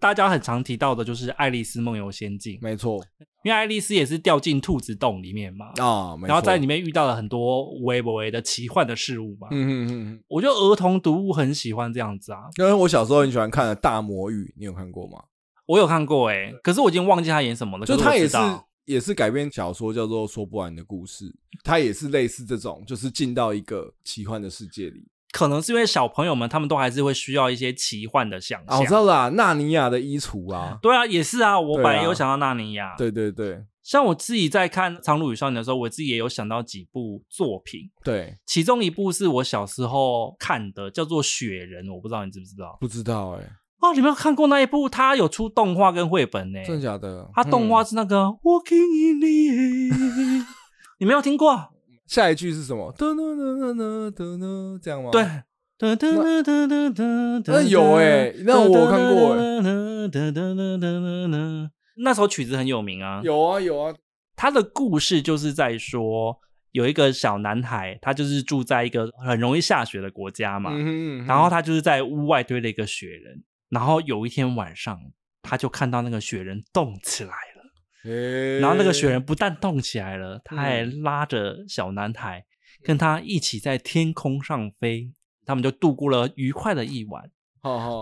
[0.00, 3.02] 大家很常提到的就是《爱丽丝梦游仙境》，没错，
[3.44, 5.66] 因为爱丽丝也是掉进兔子洞里面嘛。
[5.78, 9.48] 啊，然后在里面遇到了很多微微的奇幻的事物嘛。
[9.50, 15.22] 嗯嗯嗯，我觉得儿童读物很喜欢这样子啊，因为我小时候很喜欢看的《大魔域》，你有看过吗？
[15.66, 17.86] 我有看过哎、欸，可是我已经忘记他演什么了。
[17.86, 18.36] 就他也是
[18.84, 21.24] 也是改编小说，叫做《说不完的故事》，
[21.64, 25.04] 他也是类似这种，就是进到一个奇幻的世界里。
[25.36, 28.74] 可能是因为小朋友们他们都还是会需要一些奇幻的想象。
[28.74, 32.94] 哦，我知道啦，纳尼亚的衣橱啊，对啊，也是啊，我本来也有想到纳尼亚。
[32.96, 37.82] 对对对，像我自己在看《苍鹭与少年》的时候，我自己也有想到几部作品。
[38.02, 42.78] 对，其中一部是我小时候看的，叫做《雪人》，我不知道你知不知道？
[42.80, 43.50] 不知道哎、欸。
[43.82, 44.88] 哦，你没有看过那一部？
[44.88, 46.64] 它有出动画跟绘本呢。
[46.64, 47.28] 真的假的？
[47.34, 50.40] 它动画是那个《Walking in the Air》，
[50.98, 51.75] 你没有听过？
[52.06, 52.92] 下一句是什么？
[52.92, 55.10] 哒哒哒哒哒哒哒，这样吗？
[55.10, 55.22] 对，
[55.78, 56.92] 噔噔噔噔噔
[57.42, 57.44] 噔。
[57.46, 59.38] 那有哎，那我看过哎。
[61.98, 63.20] 那首曲子很有名啊。
[63.24, 63.94] 有啊有啊，
[64.36, 66.38] 他的故事就是在说，
[66.72, 70.70] 有一个小男孩，他就是住在一个很容易下雪的国家嘛。
[70.72, 74.98] 嗯嗯然后他就是在屋外堆了一个雪人，然后有一天晚上，
[75.42, 77.30] 他就看到那个雪人动起来
[78.04, 78.58] 了。
[78.60, 82.44] 然后那个雪人不但动起来了，他还拉着小男孩
[82.82, 85.10] 跟他一起在天空上飞，
[85.44, 87.30] 他们就度过了愉快的一晚。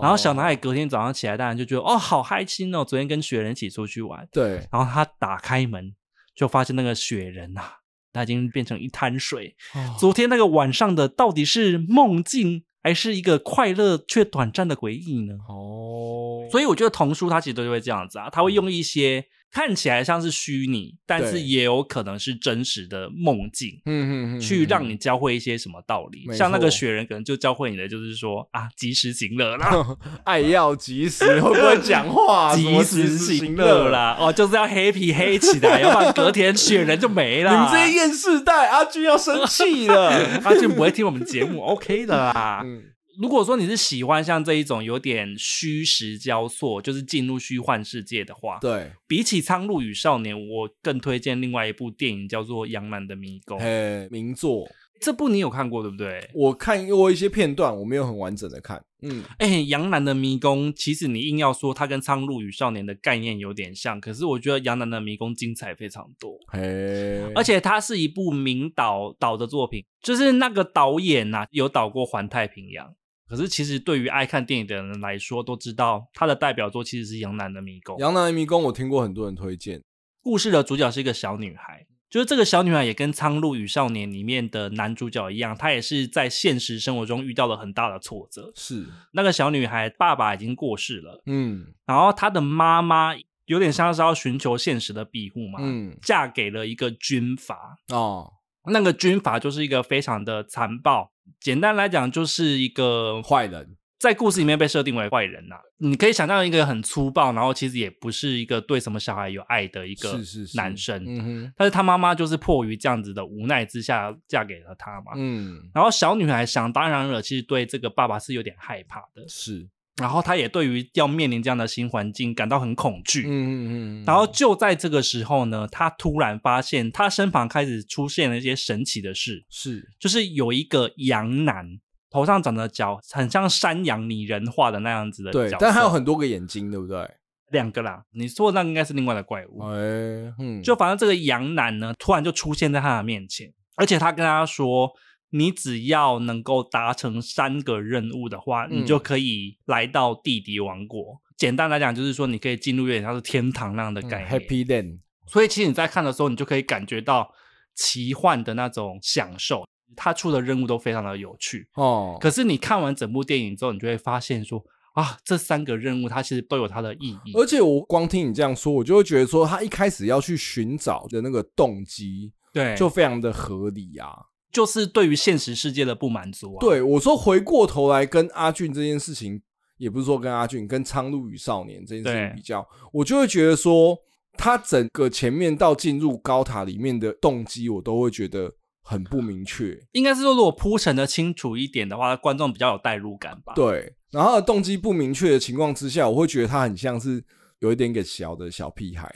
[0.01, 4.27] 然后小男孩隔天早上起来，当然就觉得哦，好开心哦，昨天跟雪人一起出去玩。
[4.31, 4.67] 对。
[4.71, 5.95] 然后他打开门，
[6.35, 7.77] 就发现那个雪人啊，
[8.13, 9.55] 他已经变成一滩水。
[9.97, 15.33] 昨天那个晚上的到底是梦境，还是一个快乐却短暂的回忆呢？
[15.49, 16.47] 哦。
[16.51, 19.25] 所以我觉得童书它其实都会这样子啊，他会用一些。
[19.55, 23.81] 看起来像是虚拟，但是也有可能是真实的梦境。
[23.85, 26.27] 嗯嗯嗯，去让你教会一些什么道理？
[26.35, 32.51] 像那个雪人，可能就教会你的就是说啊， 及时行乐啦，爱要及时，会不会讲话？
[32.53, 37.51] 及时行乐啦，哦，就是要 happy 黑起来，要不然隔天雪人就没了。
[37.55, 40.09] 你们这些厌世代，阿俊要生气了，
[40.43, 42.61] 阿俊不会听我们节目，OK 的啦。
[42.65, 42.83] 嗯
[43.19, 53.57] 如果说你是喜欢像这一种有点虚实交错，就是进入虚幻世界的话，对，比起《苍鹭与少年》，我更推荐另外一部电影，叫做《杨楠的迷宫》。
[53.61, 54.67] 嘿，名作。
[55.01, 56.29] 这部你有看过对不对？
[56.33, 58.81] 我看过一些片段，我没有很完整的看。
[59.01, 66.39] 嗯，哎，《杨楠的迷宫》其实你硬要说它跟《苍鹭与少年》的概念有点像，可是我觉得《杨楠的迷宫》精彩非常多。
[66.47, 72.87] 嘿，而且它是一部名导导的作品，就是那个导演呐、啊，有导过《环太平洋》。
[73.27, 77.95] 可是，其实对于爱看电影的人来说，都知道他的代表作其实是《杨楠的迷宫》。
[78.01, 79.81] 《杨楠的迷宫》我听过很多人推荐。
[80.21, 88.51] 故事的主角是一个小女孩，就是这个小女孩也跟《苍鹭与少年》里面的男主角一样，她也是在现实生活中遇到了很大的挫折。
[88.55, 98.33] 是那个小女孩爸爸已经过世了，嗯，然后她的妈妈有点像是要寻求现实的庇护嘛，嗯，嫁给了一个军阀哦，
[98.71, 101.11] 那个军阀就是一个非常的残暴。
[101.39, 105.61] 简单来讲，就是一个坏人，在故事里面被设定为坏人呐、啊。
[105.77, 110.25] 你可以想象一个很粗暴，然后其实也不是一个对什么小孩有爱的一个男生。
[110.25, 115.11] 是是是嗯哼，但是他妈妈就是迫于这样子的无奈之下，嫁给了他嘛。
[115.15, 119.27] 嗯，然后小女孩想当然了，其实对这个爸爸是有点害怕的。
[119.27, 119.67] 是。
[119.97, 123.23] 然后他也对于要面临这样的新环境感到很恐惧。
[123.25, 124.03] 嗯嗯嗯。
[124.05, 129.45] 然后就在这个时候呢，他突然发现他身旁开始出现了一些神奇的事。
[129.49, 131.65] 是，就是有一个羊男，
[132.09, 135.49] 头上长着角很像山羊拟人化的那样子的角色。
[135.51, 137.09] 对，但还有很多个眼睛，对不对？
[137.51, 138.03] 两个啦。
[138.11, 139.59] 你说的那个应该是另外的怪物。
[139.69, 140.61] 哎，嗯。
[140.61, 144.91] 就反正这个羊男呢，突然就出现在他的面前，而且他跟他说。
[145.29, 151.21] 你只要能够达成三个任务的话，嗯、你就可以来到地底王国。
[151.37, 154.29] 简单来讲，就是说你可以进入有点像是天堂那样的概念。
[154.29, 154.99] 嗯、Happy Land。
[155.27, 157.31] 所以其实你在看的时候，你就可以感觉到
[157.75, 159.65] 奇幻的那种享受。
[159.97, 162.17] 他出的任务都非常的有趣哦。
[162.19, 164.61] 可是你看完整部电影之后，你就会发现说
[164.93, 167.33] 啊，这三个任务它其实都有它的意义。
[167.33, 174.09] 而且我光听你这样说，我就会觉得说，他一开始要去寻找的那个动机，对，就非常的合理啊。
[174.55, 176.59] 就是对于现实世界的不满足啊！
[176.61, 179.41] 对，我说回过头来跟阿俊这件事情，
[179.75, 183.97] 也不是说跟阿俊跟《苍鹭与少年》这件事情比较，我就会觉得说，
[184.37, 189.77] 他整个前面到进入高塔里面的动机，我都会觉得很不明确。
[189.91, 193.51] 应该是说，如果铺陈的清楚一点的话，观众比较有代入感吧。
[193.53, 197.21] 对，然后动机不明确的情况之下，我会觉得他很像是
[197.59, 199.13] 有一点点小的小屁孩。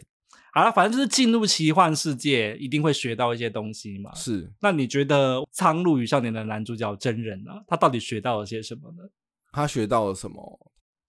[0.54, 4.14] 好了，反正就是进入奇幻世界，一定会学到一些东西嘛。
[4.16, 9.04] 是，那你觉得《苍鹭与少年》的男主角真人啊，他到底学到了些什么呢？
[9.52, 10.60] 他学到了什么？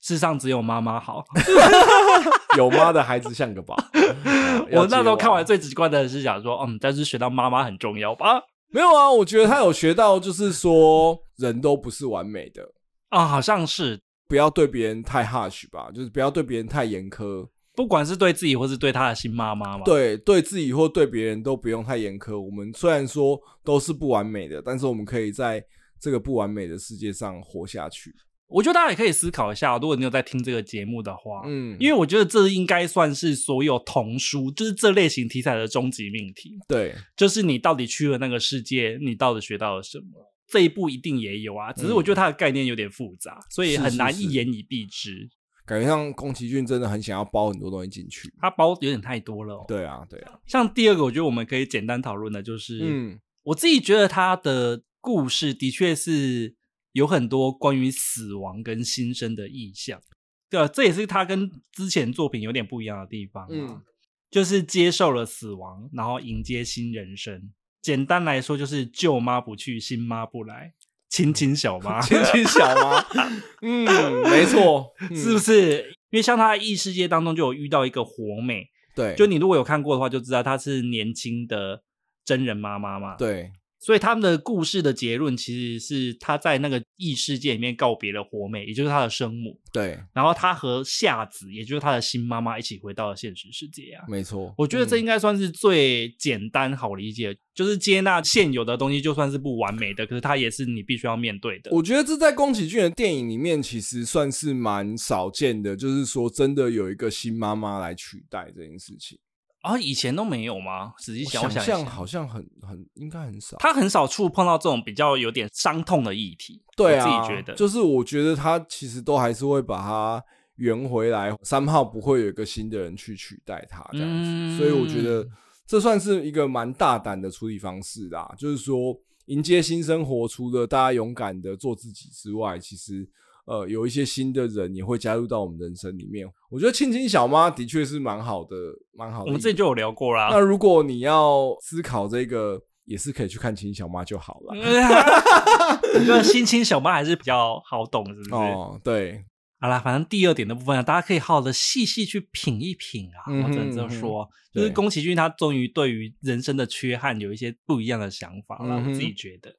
[0.03, 1.23] 世上只有妈妈好
[2.57, 3.77] 有妈的孩子像个宝。
[4.73, 8.43] 我那时候看完最直观的是想说，嗯，但是学到妈妈很重要吧？
[8.73, 12.73] 没有啊，我觉得他有学到，就是说人都不是完美的
[13.11, 17.47] 啊，好像是不要对别人太 harsh 吧，就是不要对别人太严苛。
[17.81, 22.39] 不管是对自己或是对他的新妈妈嘛，对，对自己或对别人都不用太严苛。
[22.39, 25.65] 我们虽然说都是不完美的，但是我们可以在
[25.99, 28.15] 这个不完美的世界上活下去。
[28.49, 36.59] 我觉得大家也可以思考一下，如果你有在听这个节目的话，嗯，因为我觉得这应该算是所有童书，就是这类型题材的终极命题。
[36.69, 40.31] 对，就是你到底去了那个世界，你到底学到了什么？
[40.47, 45.13] 这一步一定也有啊，只是我觉得它的概念有点复杂，嗯，所以很难一言以蔽之。
[45.13, 45.40] 是是是
[45.71, 49.65] 感觉像宫崎骏真的很想要包很多东西进去，他包有点太多了哦。
[49.69, 50.37] 对啊，对啊。
[50.45, 56.57] 像第二个，我觉得我们可以简单讨论的就是，嗯，我自己觉得他的故事的确是
[56.91, 60.01] 有很多关于死亡跟新生的意象。
[60.49, 63.47] 对，这也是他跟之前作品有点不一样的地方。
[63.49, 63.81] 嗯，
[64.29, 67.53] 就是接受了死亡，然后迎接新人生。
[67.81, 70.75] 简单来说，就是旧妈不去，新妈不来，
[71.11, 73.05] 亲亲小妈， 亲亲小妈。
[73.61, 73.85] 嗯，
[74.31, 75.83] 没错，是不是？
[75.83, 81.83] 嗯、因为像他异世界当中就有遇到一个活美，对，就你如果有看过的话，就知道她是年轻的
[82.25, 83.17] 真人妈妈嘛。
[83.17, 83.51] 对。
[83.83, 89.59] 所以他们的故事的结论其实是他在那个异世界里面告别了活美，也就是他的生母。
[89.73, 94.05] 对，然后他和夏子，也就是他的新妈妈一起回到了现实世界啊。
[94.07, 101.71] 没错，我觉得这应该算是最简单好理解，嗯、就是接纳现有的东西，就算是不完美的，可是它也是你必须要面对的。
[101.71, 109.19] 我觉得这在宫崎骏的电影里面其实算是蛮少见的，就是说真的有一个新妈妈来取代这件事情。
[109.63, 110.95] 啊，以前都没有吗？
[110.99, 113.57] 仔细想想，想好像很很应该很少。
[113.59, 116.63] 他很少触碰到这种比较有点伤痛的议题。
[116.77, 120.25] 对啊，我自己觉得，就是我觉得他其实都还是会把它
[120.57, 121.37] 圆回来。
[121.43, 125.29] 三号不会有一个新的人去取代他这样子，嗯、所以我觉得
[125.67, 128.35] 这算是一个蛮大胆的处理方式啦。
[128.39, 133.09] 就是说，迎接新生活，除了大家勇敢的做自己之外，其实。
[133.47, 136.27] 呃，有一些新的人也会加入到我们人生里面。
[136.51, 138.57] 我觉得亲亲小妈的确是蛮好的，
[138.93, 139.27] 蛮好的。
[139.27, 140.29] 我们之前就有聊过啦。
[140.31, 144.55] 那如果你要思考这个，也是可以去看亲亲小妈就好了。
[145.95, 148.35] 我觉得亲亲小妈还是比较好懂，是不是？
[148.35, 149.25] 哦，对。
[149.61, 153.29] 好啦，反正第二点的部分，啊大家可以好好的细细去品一品啊。
[153.29, 158.81] 嗯、我只能这么说，就是宫崎骏他终于对于人生的缺憾有一些不一样的想法了。
[158.81, 159.55] 嗯、我自己觉得。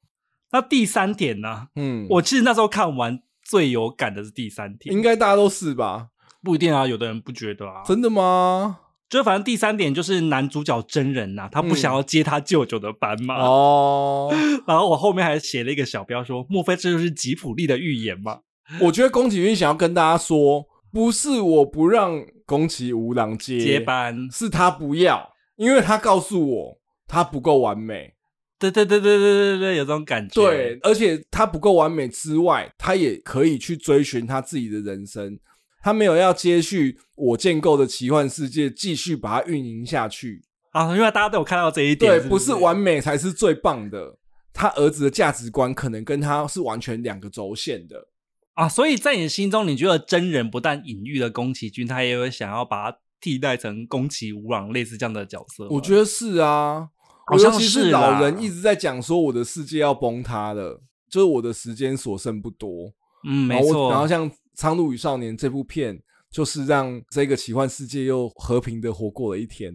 [0.52, 1.68] 那第三点呢？
[1.76, 3.22] 嗯，我其实那时候看完。
[3.44, 6.08] 最有感的是第三点，应该大家都是吧？
[6.44, 7.84] 不一定啊，有的人不觉得啊。
[7.86, 8.80] 真的吗？
[9.10, 13.36] 就反正第三点就是男主角真人呐、啊，他不想要接他舅舅的班嘛。
[13.44, 18.40] 哦、嗯， 然后我后面还写了一个小标说，莫非这就是吉普力的预言吗？
[18.80, 28.14] 我觉得宫崎骏想要跟大家说，不是我不让宫崎吾郎接接班，是他不要，因为他告诉我他不够完美。
[28.70, 30.36] 对对对对对对对，有这种感觉。
[30.36, 35.40] 对，而且他不够完美之外，他也可以去追寻他自己的人生。
[35.84, 40.44] 他没有要接续我建构的奇幻世界，继续把它运营下去
[40.74, 40.96] 啊！
[40.96, 44.20] 因为大家都有看到这一点，对，不是完美才是最棒的。
[44.54, 48.10] 他儿子的价值观可能跟他是完全两个轴线的
[48.54, 48.70] 啊！
[48.70, 55.68] 所以在你心中，你觉得真人不但隐喻了宫崎骏，他也有想要把他替代成宫崎吾朗类似这样的角色？
[55.70, 56.90] 我觉得是啊。
[57.32, 62.92] 好像是老人一直在讲说我的世界要崩塌了，就是我的时间所剩不多。
[63.24, 63.90] 嗯，没错。
[63.90, 69.74] 然后像《苍鹭与少年》这部片，就是让这个奇幻世界又和平的活过了一天。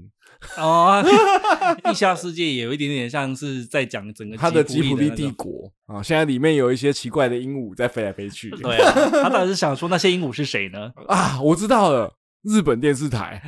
[0.59, 1.03] 哦，
[1.83, 6.03] 地下世界也有一点点像是在讲整个他的吉普力帝国啊。
[6.03, 8.51] 现在里面有一些奇怪的鹦鹉在飞来飞去。
[8.51, 8.93] 对啊，
[9.23, 10.93] 他到底是想说那些鹦鹉是谁呢？
[11.09, 12.13] 啊，我知道了。
[12.47, 13.43] 日本电视台，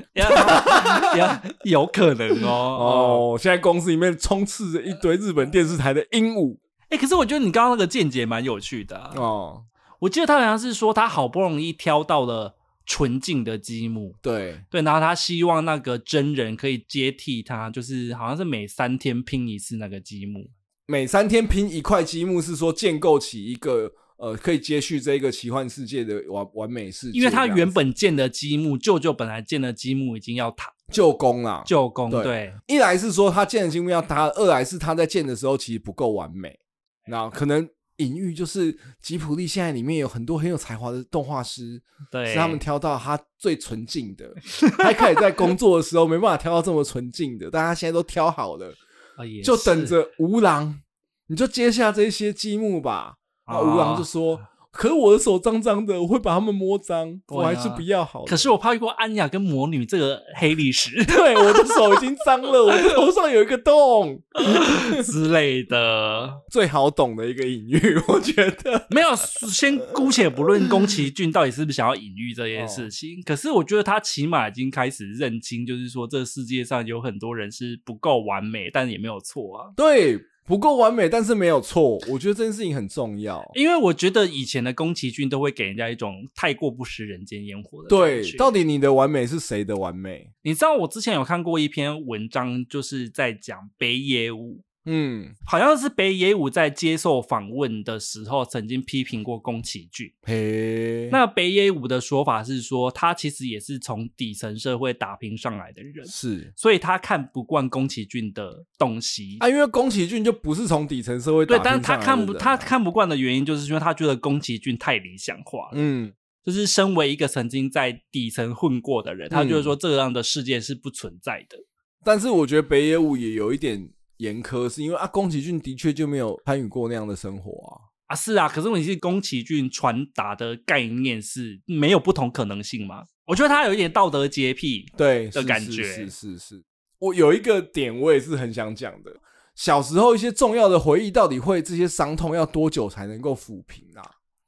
[1.62, 3.34] 有可能哦。
[3.34, 6.57] 哦，现在公司里面充斥着一堆日本电视台的鹦鹉。
[6.88, 9.62] 哎、欸，可是我觉得你刚刚那个见解蛮有趣的、啊、哦。
[10.01, 20.51] 我记得他好像是说，他好不容易挑到了纯净的积木，对对，然后他希望那个真人可以接替他，就是好像是每三天拼一次那个积木，
[20.86, 23.92] 每三天拼一块积木，是说建构起一个。
[24.18, 32.22] 呃，可以接续这个奇幻世界的完完美世界，因为他原本建的积木，舅舅本来建的积木已经要塌，旧宫啦，旧宫对。
[32.24, 36.58] 对，一来是说他建的积木要塌，二来是他在建的时候其实不够完美。
[37.06, 44.34] 那可能隐喻就是吉普力现在里面有很多很有才华的动画师，对，是他们挑到他最纯净的，
[44.78, 48.74] 还可以在工作的时候没办法挑到这么纯净的，但他现在都挑好了，
[49.16, 50.80] 啊、就等着吴郎，
[51.28, 53.17] 你就接下这些积木吧。
[53.49, 53.61] 啊！
[53.61, 54.40] 吾朗就说：“哦、
[54.70, 61.03] 可是我的手脏脏的，我会把他们摸脏，啊、我还是不要好。”可是我怕遇过安雅跟魔女这个黑历史。
[61.07, 64.20] 对，我的手已经脏了，我的头上有一个洞
[65.03, 69.09] 之类的，最好懂的一个隐喻，我觉得没有。
[69.16, 79.72] 先姑且不论宫崎骏到底是不是想要隐喻这件事情，哦、可是我觉得他起码已经开始认清，就是说这个世界上有很多人是不够完美，但也没有错啊。
[79.74, 80.20] 对。
[80.49, 81.99] 不够完美，但是没有错。
[82.09, 88.30] 我觉得这件事情很重要，因为我觉得以前的宫崎骏都会给人家一种太过不食人间烟火的感觉。
[88.30, 90.32] 对，到底你的完美是谁的完美？
[90.42, 100.11] 你知道我之前有看过一篇文章，就是在讲北野武，嗯，好像是北野武在接受访问的时候曾经批评过宫崎骏。
[100.22, 109.36] 嘿，那北野武的说法是说，他其实也是从底层社会打拼上来的人，是，所以他看不惯宫崎骏的东西。
[109.41, 116.12] 啊，因为宫崎骏就不是从底层社会打拼上来的人，对，但是他看不他看不惯的原因，就是因为他觉得宫崎骏太理想化了，嗯。
[116.45, 121.59] 就是身为一个曾经在底层混过的人，他就是说这样的世界是不存在的。
[122.03, 127.88] 但是我觉得北野武也有一点严苛，是因为啊，宫崎骏的确就没有参与过那样的生活啊。
[128.06, 133.04] 啊，是啊，可是问题是宫崎骏传达的概念是没有不同可能性吗？
[133.26, 135.82] 我觉得他有一点道德洁癖，对的感觉。
[135.82, 136.64] 是是是是，
[136.98, 139.12] 我有一个点我也是很想讲的，
[139.54, 144.02] 小时候一些重要的回忆，到底会这些伤痛要多久才能够抚平啊？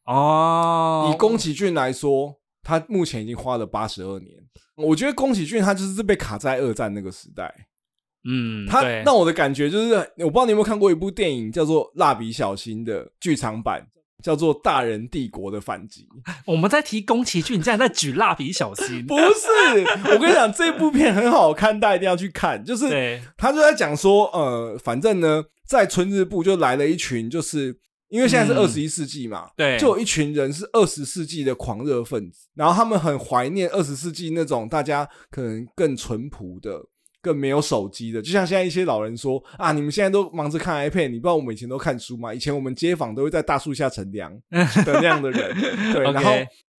[0.06, 4.34] 哦，以宫崎骏来说，他目前已经花了八十二年。
[4.76, 7.54] 我觉得宫崎骏他就是被卡在二战那个时代。
[8.24, 13.86] 嗯，他让我的感觉就是，我不知道你有没有看过一部电影叫做《蜡笔小新》的剧场版，
[14.22, 16.06] 叫做《大人帝国的反击》。
[16.46, 19.06] 我们在提宫崎骏，你竟然在举蜡笔小新？
[19.06, 22.64] 不是，我跟你讲，这部片很好看，大家一定要去看。
[22.64, 27.78] 就是他就在讲说，呃，反正呢，在春日部就来了一群，就是。
[28.10, 36.72] 因为现在是二十一世纪嘛，嗯，对，就有一群人是二十世纪的狂热分子，然后他们很怀念二十世纪那种大家可能更淳朴的、
[37.22, 42.32] 更没有手机的，就像现在一些老人说啊，你们现在都忙着看 iPad，你不知道我们以前都看书吗？
[42.32, 45.54] 以前我们街坊都会在大树下乘凉 的那样的人，
[45.92, 46.32] 对， 然后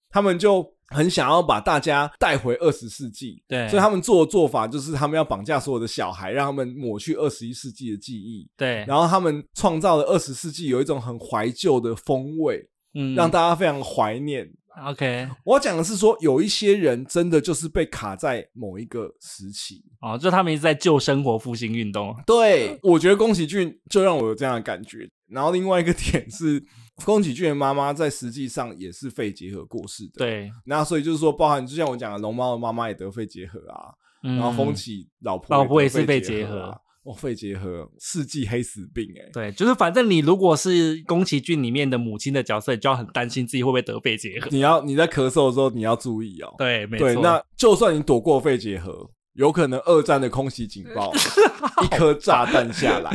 [0.09, 0.65] 他们就。
[0.93, 12.61] 很想要把大家带回二十世纪，对，所以他们做的做法就是他们要绑架所有的小孩，让他们抹去二十一世纪的记忆，对，然后他们创造了二十世纪有一种很怀旧的风味，
[12.93, 14.45] 嗯，让大家非常怀念。
[14.87, 22.15] OK，我讲的是说，有一些人真的就是被卡在某一个时期，哦，就他们一直在救生活复兴运动。
[22.25, 25.09] 对，我觉得宫崎骏就让我有这样的感觉。
[25.27, 26.63] 然后另外一个点是。
[27.03, 30.51] 宫崎骏的妈妈在实际上也是肺结核过世的，对。
[30.65, 33.89] 那所以就是说，包含就像我讲的，龙猫的妈妈也得肺结核啊，
[34.21, 39.29] 嗯、然后风起老婆老婆也是肺结核，哦，肺结核世纪黑死病哎、欸。
[39.33, 44.47] 对，就是反正你如果是宫崎骏里面的母亲的角色，你就要很担心自己会不会得肺结核。
[44.51, 46.53] 你要你在咳嗽的时候你要注意哦。
[46.57, 47.21] 对，没错。
[47.21, 51.11] 那就算你躲过肺结核，有可能二战的空袭警报，
[51.83, 53.11] 一颗炸弹下来，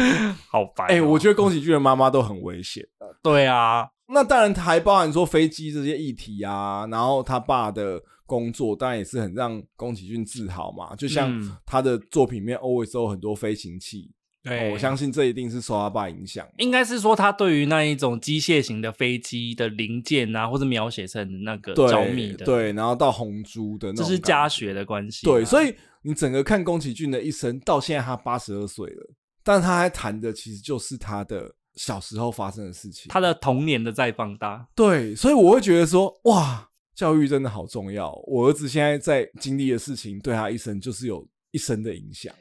[0.51, 0.89] 好烦、喔。
[0.91, 2.85] 哎、欸，我觉得宫崎骏的妈妈都很危险。
[3.23, 3.87] 对啊。
[4.09, 10.95] 那当然，还包含说飞机这些议题啊，然后他爸的工作当然也是很让宫崎骏自豪嘛。
[10.97, 14.11] 就像他的作品里面 always 都有很多飞行器，
[14.43, 16.47] 对、哦，我相信这一定是受他爸影响。
[16.59, 25.25] 应该是说他对于那一种机械型的飞机的零件啊，或者描写成那个着迷的，对，然后到红珠的那种，这是家学的关系。
[25.25, 31.55] 对，所以你整个看宫崎骏的一生，到现在他八十二岁了，但他还谈的其实就是他的。
[31.77, 38.13] 小时候发生的事情，他的童年的再放大，对，所以我会觉得说，哇，教育真的好重要。
[38.27, 42.35] 我儿子现在在经历的事情，对他一生就是有一生的影响。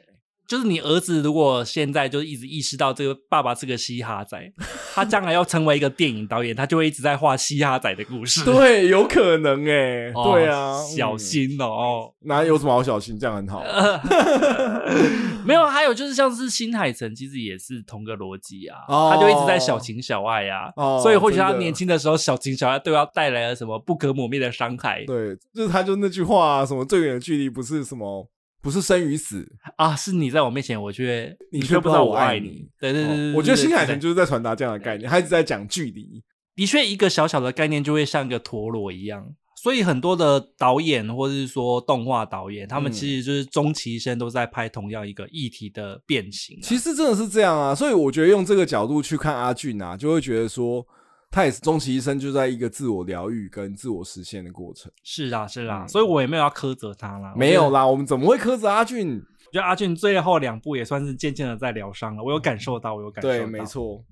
[0.46, 4.38] 就是你儿子如果现在就一直意识到这个爸爸是个嘻哈仔，
[4.94, 8.44] 他将来要成为一个电影导演，他就会一直在画嘻哈仔的故事。
[8.44, 12.12] 对，有可能哎、欸，哦、对啊，小心哦。
[12.26, 13.18] 哪有什么好小心？
[13.18, 13.62] 这样很好。
[15.44, 25.04] 没有，还有就是像是新海诚，其实也是同个逻辑啊，哦、他就一直在小情小爱啊，哦、所以或许他年轻的时候小情小爱对他带来了什么不可磨灭的伤害。
[25.06, 28.28] 对，就是他就那句话啊，什么最远的距离不是什么。
[28.62, 29.46] 不是生与死
[29.76, 32.68] 啊，是你在我面前，我却你却不知道我爱你。
[32.80, 36.22] 对对对，我觉得新海诚就是在传达这样的概念，他一直在讲距离。
[36.54, 39.24] 的确，一个小小的概念就会像一个陀螺一样，
[39.62, 46.58] 所以很多的导演或者是说动画导演，他们其实就是终其一生都在拍同样一个议题的变形。
[46.62, 50.86] 其实真的是这样啊，所以我觉得用这个角度去看阿俊啊，就会觉得说。
[51.36, 54.90] 他也是终其一生就在一个自我疗愈跟自我实现的过程。
[55.04, 57.34] 是啊，是啊，嗯、所以我也没有要苛责他啦。
[57.36, 59.18] 没有啦，我们怎么会苛责阿俊？
[59.18, 62.24] 我觉得阿俊最后两部也算是渐渐的在疗伤了。
[62.24, 63.36] 我有感受到，我有感受到。
[63.36, 64.02] 对，没错。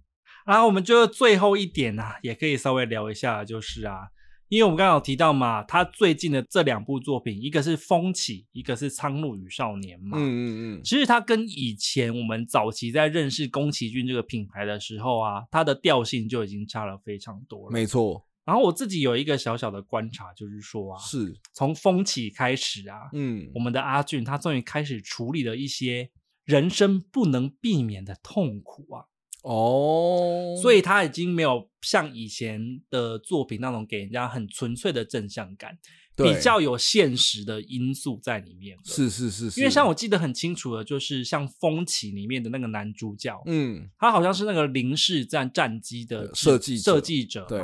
[0.44, 4.00] 然后我们就最后一点啊，也可以稍微聊一下，就是啊。
[4.48, 10.18] 因为我们刚刚有提到嘛，他最近的这两部作品，一个是《风起》，一个是《苍鹭与少年》嘛。
[10.18, 10.80] 嗯嗯嗯。
[10.84, 17.72] 其实他跟以前我们早期在认识宫崎骏这个品牌的时候啊，它的调性就已经差了非常多了。
[17.72, 18.24] 没错。
[18.44, 26.10] 然后我自己有一个小小的观察，就是说啊，是从《风起》开始啊，嗯，我们的阿俊他终于开始处理了一些
[26.44, 29.06] 人生不能避免的痛苦啊。
[29.44, 35.78] 哦，所以他已经没有像以前的作品那种给人家很纯粹的正向感，
[36.16, 38.76] 比较有现实的因素在里面。
[38.84, 47.60] 是是是，是，因为像我记得很清楚的，就是像《风起》里面的那个男主角，嗯，他好像是那个零式战战机的设计设计者，对。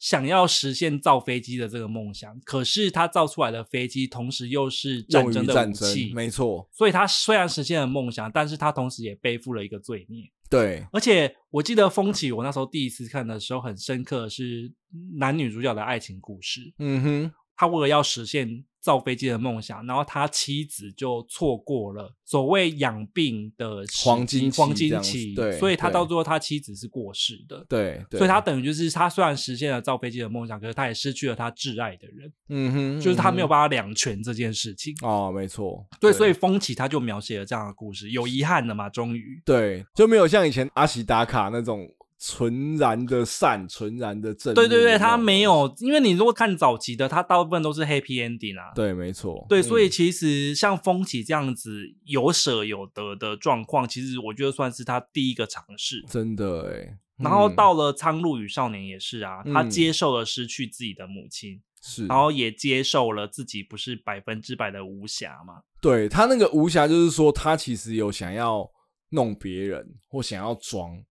[0.00, 6.68] 想要实现造飞机的这个梦想，可是他造出来的飞机同时又是战争的武器，没错。
[6.70, 10.24] 所以他虽然实现了梦想，但是他同时也背负了一个罪孽。
[10.54, 14.72] 对，而且我记得《风起》，我那时候第一次看的时候很深刻，是
[15.18, 16.72] 男女主角的爱情故事。
[16.78, 17.32] 嗯哼。
[17.56, 34.94] 他为了要实现造飞机的梦想，然后他妻子就错过了所谓养病的黄金黄金期，对，所以他到最后他妻子是过世的，对，所以他等于就是他虽然实现了造飞机的梦想，可是他也失去了他挚爱的人，嗯哼，就是他没有办法两全这件事情。
[35.00, 41.88] 哦，没错，对，所以风起他就描写了这样的故事，有遗憾的嘛，终于，对，就没有像以前阿喜打卡那种。
[42.26, 44.54] 纯然的善，纯然的正。
[44.54, 48.72] 对对对，他没有，因为你如果看早期的，他大部分都是 happy ending 啊。
[48.74, 49.44] 对，没错。
[49.46, 56.02] 对，所以其实像风起这样子有舍有得的状况，其实我觉得算是他第一个尝试。
[56.08, 56.98] 真的哎。
[57.18, 65.60] 然后到了《苍鹭与少年》也是啊，他接受了失去自己的母亲，是，然后也接受了自己不是百分之百的无瑕嘛。
[65.78, 68.68] 对，他那个无瑕，就是说他其实有想要
[69.10, 71.04] 弄别人，或想要装。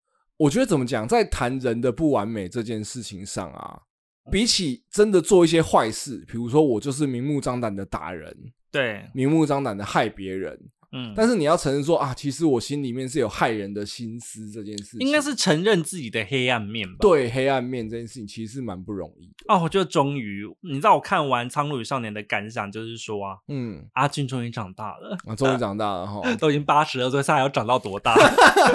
[0.43, 3.81] 我觉得怎么讲，在谈人的不完美这件事情上啊，
[4.31, 8.37] 比起真的做一些坏事，比如说我就是明目张胆的打人，
[8.73, 10.59] 对，明目张胆的害别人。
[10.93, 16.99] 嗯，但是你要承认说啊，其实我心里面是有害人的心思这件事情，应该是承认自己的黑暗面吧？
[17.01, 19.55] 对，黑暗面这件事情其实是蛮不容易的。
[19.55, 28.15] 哦，我就终于，你知道我看完《苍鹭与少年》的感想，就是说啊，嗯，阿俊终于长大了，啊，终于长大了哈， 都已经八十二岁，他还要长到多大？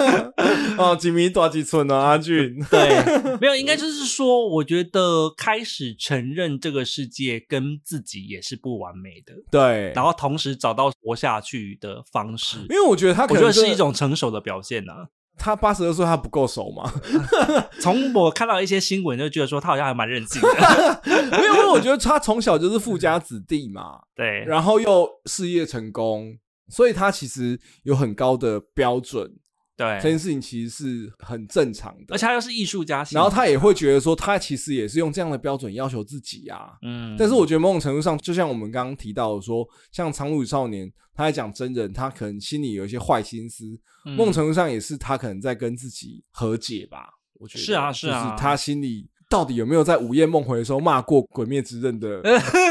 [0.76, 1.96] 哦，几米多几寸呢？
[1.96, 15.06] 阿俊， 对，没有，应该就是说，我觉得开始承认这个世界跟自己也是不完美的，对，然后同时找到活下去的方式，因为我觉得他可能我觉得是一种成熟的表现呢、啊。
[15.40, 16.92] 他八十二岁，他不够熟吗？
[17.80, 21.00] 从我看到一些新闻，就觉得说他好像还蛮任性的。
[21.30, 26.36] 没有，因为我觉得他从小就是富家子弟嘛， 对，然后又事业成功，
[26.68, 29.30] 所以他其实有很高的标准。
[29.78, 36.72] 对，这件事情其实是很正常的，而且他又是艺术家，然后他也会觉得说，他其实也是用这样的标准要求自己啊。
[36.82, 43.64] 嗯，但是我觉得某种程度上，就像我们刚刚提到的说，像《苍鹭与少年》，他在讲真人，他可能心里有一些坏心思，
[44.04, 47.10] 嗯、某种程度上也是他可能在跟自己和解吧。
[47.34, 52.20] 我觉得是啊，是啊，就是他心里到底有没有在午夜梦回的时候骂过《鬼灭之刃》的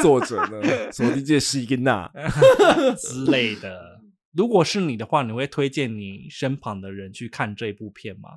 [0.02, 0.62] 作者呢？
[0.92, 2.12] 什么理解西根娜
[3.00, 3.97] 之类的。
[4.38, 8.30] 如果是你的话，你会推荐你身旁的人去看这部片吗？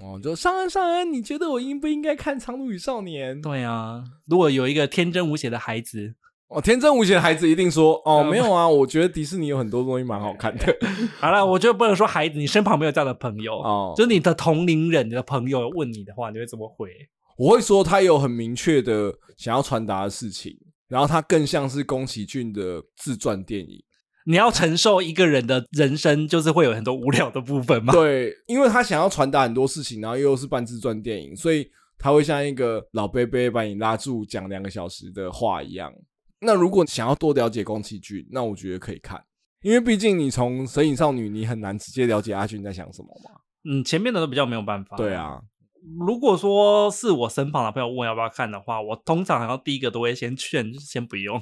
[0.00, 3.36] 哦，就上恩，上恩，你觉得我应不应该看《苍鹭与少年》？
[3.42, 6.14] 对啊，如果有一个天真无邪的孩子，
[6.46, 10.78] 哦，天真无邪的孩子一定说，哦，没有啊，我觉得迪士尼有很多东西蛮好看的。
[11.18, 16.88] 好了，我觉得不能说孩子，你身旁没有这样的朋友哦，就是你的同龄人，你的朋友问你的话，你会怎么回？
[17.36, 20.56] 我会说他有很明确的想要传达的事情，
[20.86, 23.82] 然后他更像是宫崎骏的自传电影。
[24.28, 27.94] 你要承受一个人的人生，就是会有很多无聊的部分吗？
[27.94, 31.66] 对，因为他想要传达很多事情，然后又是半自传电影，所以
[31.98, 35.90] 他会像一个老伯伯把你拉住讲两个小时的话一样。
[36.42, 39.18] 那如果想要多了解宫崎骏，那我觉得可以看，
[39.62, 43.40] 因为毕竟你从《神隐少女》，你很难直接了解阿俊在想什么嘛。
[43.64, 44.94] 嗯，前面的都比较没有办法。
[44.98, 45.40] 对啊。
[45.98, 51.40] 如果说是我身旁的朋友问要不要看的话，我通常好像第一个都会先劝，先不用，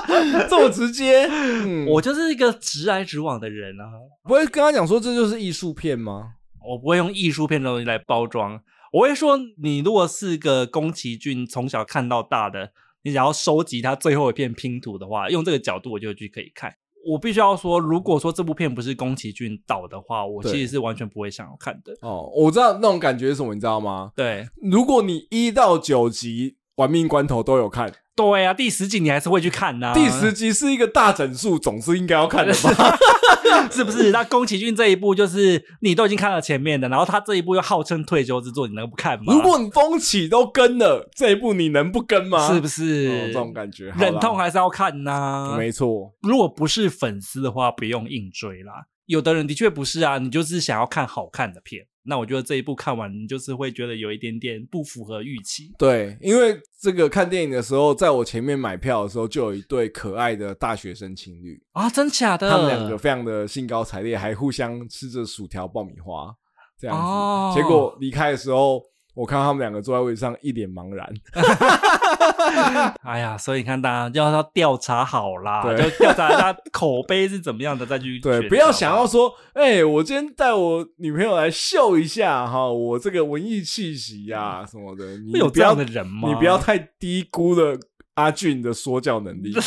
[0.48, 1.26] 这么直接。
[1.30, 3.84] 嗯，我就是一个直来直往的人啊，
[4.22, 6.34] 不会跟他讲说这就是艺术片吗？
[6.64, 8.60] 我不会用艺术片的东西来包装，
[8.92, 12.70] 我会说你如果是个宫崎骏从小看到大的，
[13.02, 16.72] 你想要收集他最后一片拼图的话，用这个角度我就去可以看。
[17.04, 21.92] 我必须要说，如果说这部片不是宫崎骏导的话，我其实是完全不会想要看的。
[22.00, 24.12] 哦，我知道那种感觉是什么，你知道吗？
[24.14, 27.92] 对，如果你一到九集《玩命关头》都有看。
[28.14, 29.94] 对啊，第十集你还是会去看呐、啊。
[29.94, 32.96] 第十集是一个大整数，总是应该要看的吧？
[33.70, 34.10] 是不是？
[34.10, 39.32] 那宫崎骏这一部就是你都已经看了前面的，然后他这一部又号称退休之作，你能不看吗？
[39.32, 42.52] 如果你风起都跟了这一部，你能不跟吗？
[42.52, 43.08] 是不是？
[43.08, 45.12] 哦、这种感觉，忍痛还是要看呐、
[45.52, 45.56] 啊。
[45.56, 48.86] 没错，如果不是粉丝的话，不用硬追啦。
[49.06, 51.86] 有的人的确不是啊，你就是想要看好看的片。
[52.04, 55.72] 那我觉得这一部看完，你就是会觉得有一点点不符合预期。
[55.78, 62.50] 对，因为这个看电影的时候，在我前面买票的时候，就有一对可爱的大学生情侣啊，真假的？
[62.50, 66.34] 他们两个非常的兴高采烈，还互相吃着薯条、爆米花
[66.78, 67.02] 这样子。
[67.02, 68.82] 哦、结果离开的时候，
[69.14, 71.06] 我看到他们两个坐在位置上，一脸茫然。
[73.02, 86.28] 哎呀，所以你看，大家要要调查好啦，就调查一下口碑是怎么样的，再去 对，不要想要说，哎、欸，我今天带我女朋友来秀一下哈，我这个文艺气息呀、啊、什么的，你有这样的人吗？
[86.28, 87.78] 你不要太低估了
[88.14, 89.54] 阿俊的说教能力。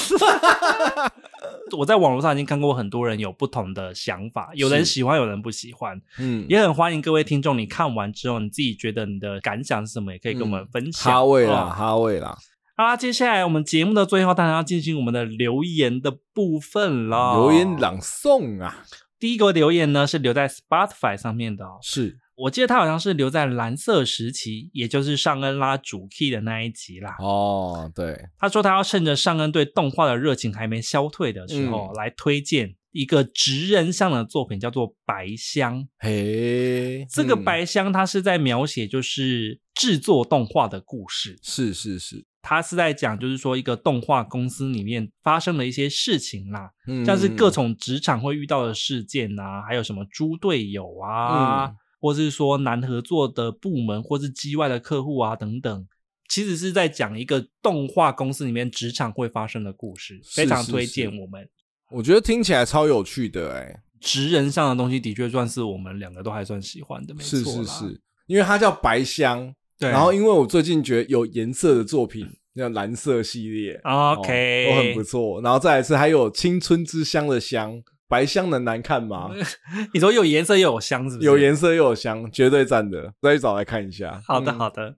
[1.78, 6.00] 我在网络上已经看过很多人有不同的想法，有人喜欢，有人不喜欢。
[6.20, 11.12] 嗯，也很欢迎各位听众，你看完之后你自己觉得你的感想是什么，也可以跟我们分享。
[11.12, 12.38] 哈味啦，哈味啦。
[12.78, 17.34] 好啦，接下来我们节目的最后，当然要进行我们的留言的部分了。
[17.34, 18.84] 留言朗诵啊，
[19.18, 22.20] 第一个留言呢是留在 Spotify 上面的，是。
[22.38, 27.16] 我记得他好像是留在蓝色时期，也就是尚恩拉主 key 的那一集啦。
[27.20, 35.80] 哦，对，他说他要趁着尚恩对动画的热情还没消退的时候，嗯、来推荐一个职人向的作品，叫做《白箱》。
[36.00, 41.40] 嘿，嗯、这个《白箱》它是在描写就是制作动画的故事。
[41.42, 51.68] 是是是，他是在讲就是说一个动画公司里面发生的一些事情啦，嗯、像是各种职场会遇到的事件啊，还有什么猪队友啊。
[51.68, 55.88] 嗯或是说难合作的部门，或是机外的客户啊等等，
[56.30, 61.48] 其实是在讲一个动画公司里面职场会发生的故事，非常推荐我们。
[61.92, 67.38] 我觉得听起来超有趣的哎、欸，职人上的东西的确算是我们两个都还算喜欢的，没错。
[67.38, 69.90] 是是是，因为它叫白香，对。
[69.90, 75.42] 然后因为我最近觉得有颜色的作品，像蓝色系列，OK，都很不错。
[75.42, 77.82] 然后再来是还有青春之香的乡。
[78.08, 79.32] 白箱能难看吗？
[79.94, 81.28] 你说有颜色又有香，是不是？
[81.28, 83.14] 有颜色又有香，绝对赞的。
[83.22, 84.22] 再去找来看一下。
[84.26, 84.98] 好的，好的。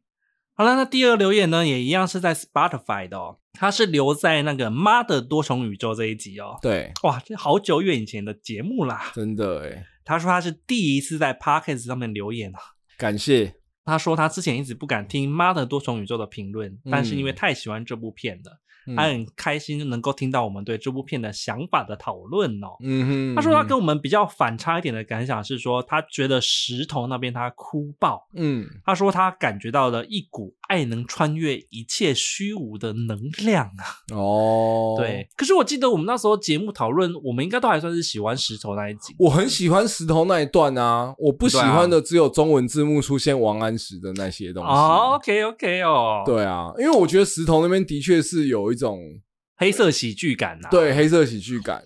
[0.54, 3.38] 好了，那第二个留言呢，也一样是在 Spotify 的哦。
[3.54, 6.58] 它是留在那个《妈的多重宇宙》这一集哦。
[6.62, 9.12] 对，哇，这好久远以前的节目啦。
[9.14, 9.84] 真的诶。
[10.04, 12.60] 他说他是第一次在 Podcast 上面留言啊。
[12.98, 13.56] 感谢。
[13.86, 18.60] 他说他之前一直不敢听《妈的多重宇宙》的评论，嗯、但是因为太喜欢这部片了。
[18.96, 22.78] 他很开心能够听到我们对这部片的想法的讨论哦。
[22.82, 28.28] 嗯哼，他说他跟我们比较反差一点的感想是说，他觉得石头那边他哭爆。
[28.34, 34.16] 嗯，他说他感觉到了一股爱能穿越一切虚无的能量啊。
[34.16, 35.28] 哦，对。
[35.36, 39.14] 可是我记得我们那时候节目讨论，我们应该都还算是喜欢石头那一集。
[39.20, 44.70] 我很喜欢石头那一段啊，我不喜欢的只有中文字幕出现王安石的那些东西。
[44.70, 46.24] 哦，OK OK 哦。
[46.26, 48.77] 对啊，因为我觉得石头那边的确是有一。
[48.78, 49.20] 一种
[49.56, 51.84] 黑色喜剧感呐、啊，对，黑色喜剧感。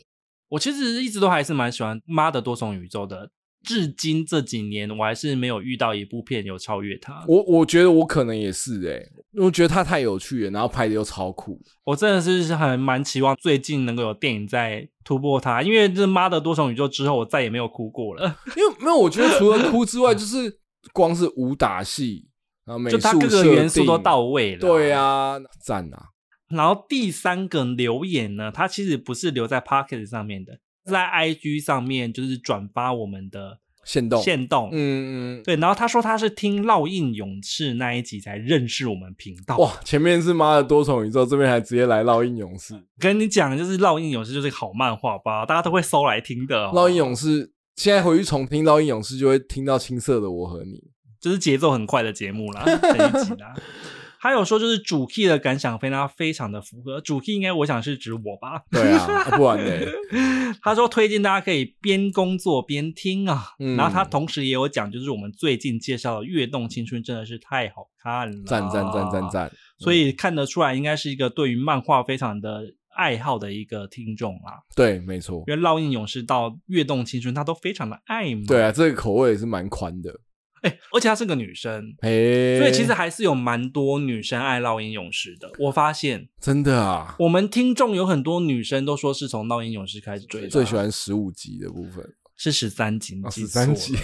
[0.49, 3.31] 我其实一直都还是蛮喜欢《妈的多重宇宙》的，
[3.63, 7.23] 至今这几年我还是没有遇到一部片有超越它。
[7.25, 9.11] 我我觉得我可能也是哎、欸，
[9.41, 11.57] 我觉得它太有趣了，然后拍的又超酷。
[11.85, 18.37] 我真的是很蛮期望最近能够有电影在突破它，因为这《妈的多重宇宙》之后，我再也没有哭过了。
[18.57, 20.59] 因为没有，我觉得除了哭之外， 就是
[20.91, 22.27] 光是武打戏，
[22.65, 24.59] 然后美术就它各个元素都到位了。
[24.59, 26.07] 对啊，赞啊！
[26.51, 30.53] 然后第三个留言呢，它其实不是留在 Pocket 上面的，
[30.85, 35.55] 是在 IG 上面，就是转发我们的限动限动，嗯嗯，对。
[35.55, 39.57] 然后他说他是听烙印勇士那一集才认识我们频道。
[39.57, 42.75] 哇，前面是妈的多重宇宙，这边还直接来烙印勇士。
[42.99, 46.65] 跟你讲，就是烙印勇士就是个好漫画吧，大家都会搜来听的。
[46.67, 50.83] 烙印勇士现在回去重听烙印勇士，就会听到青涩的我和你，
[51.19, 53.53] 就是节奏很快的节目啦，这一集啦。
[54.21, 57.01] 还有说，就是主 key 的感想非常非常的符合。
[57.01, 58.61] 主 key 应该我想是指我吧？
[58.69, 60.53] 对啊， 不然呢？
[60.61, 63.47] 他说推荐大家可以边工作边听啊。
[63.57, 69.51] 嗯、然后他同时也有讲，就是我们最近介绍的《跃动青春》真的是太好看了，赞赞赞赞赞！
[69.79, 72.61] 所以看得出来，应该是一个对于漫画非常的
[72.95, 74.61] 爱好的一个听众啊。
[74.75, 75.43] 对，没错。
[75.47, 78.43] 因为烙印勇士到《跃动青春》，他都非常的爱嘛。
[78.47, 80.13] 对啊，这个口味也是蛮宽的。
[80.61, 85.51] 哎、欸，而且她是个女生，嘿所以其实还是有蛮多女生爱烙印勇士的。
[85.57, 92.07] 我发现，真的啊，我们听众有很多女生都说是从烙印勇士开始追的，最喜欢十五集的部分，
[92.37, 93.95] 是十三集，十三集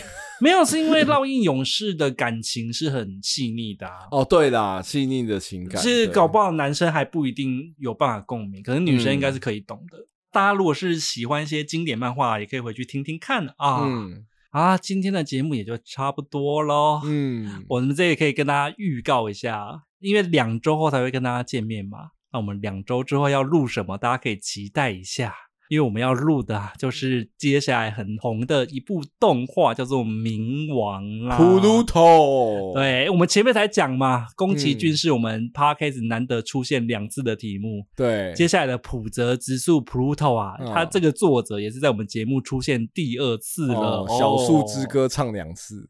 [0.41, 4.07] 没有，是因为烙印勇士的感情是很细腻的、啊。
[4.11, 9.99] 哦，对啦，细腻的情感，是搞不好男生还不一定有办法共鸣，可能女生应该是可以懂的。
[9.99, 13.85] 嗯、大家如果是喜欢一些经典漫画，也可以回去听听看啊。
[13.85, 14.25] 嗯。
[14.57, 16.99] 啊，今天的节目也就差不多喽。
[17.05, 22.09] 嗯，我们这里可以跟大家预告一下，因为两周后才会跟大家见面嘛。
[22.33, 25.35] 那我们两周之后要录什么，大家可以期待一下。
[25.69, 31.37] 因为我们要录的就是接下来很红的一部动画，叫做《冥王》啦。
[31.37, 37.85] 普鲁托，对，我们前面才讲嘛，宫崎骏是我们 Podcast 难得出现两次的题目。
[37.95, 45.89] 对，接下来的浦泽直树 Pluto 啊，他这个作者也是在我们节目出现第二次了，哦《小树之歌》唱两次。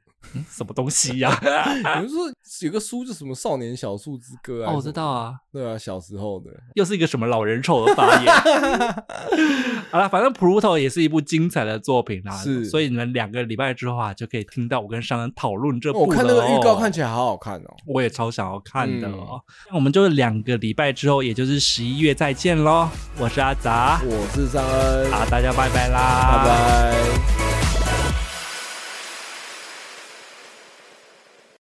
[0.50, 1.34] 什么东西呀？
[1.40, 4.72] 比如说 有个书，就什么《少年小树之歌》啊？
[4.72, 5.34] 哦，我知道啊。
[5.52, 6.52] 对啊，小时候的。
[6.76, 8.34] 又是一个什么老人臭的发言？
[9.90, 12.36] 好了，反正《Pluto》也是一部精彩的作品啦。
[12.36, 16.02] 是，所以你们两个礼拜之后啊，就可以听到我跟商人讨论这部。
[16.02, 19.42] 我看那个预告看起来好好看哦，我也超想要看的哦。
[19.70, 22.90] 那我们就两个礼拜之后，也就是十一月再见喽。
[23.18, 27.47] 我是阿杂，我是尚恩，好，大家拜拜啦，拜拜。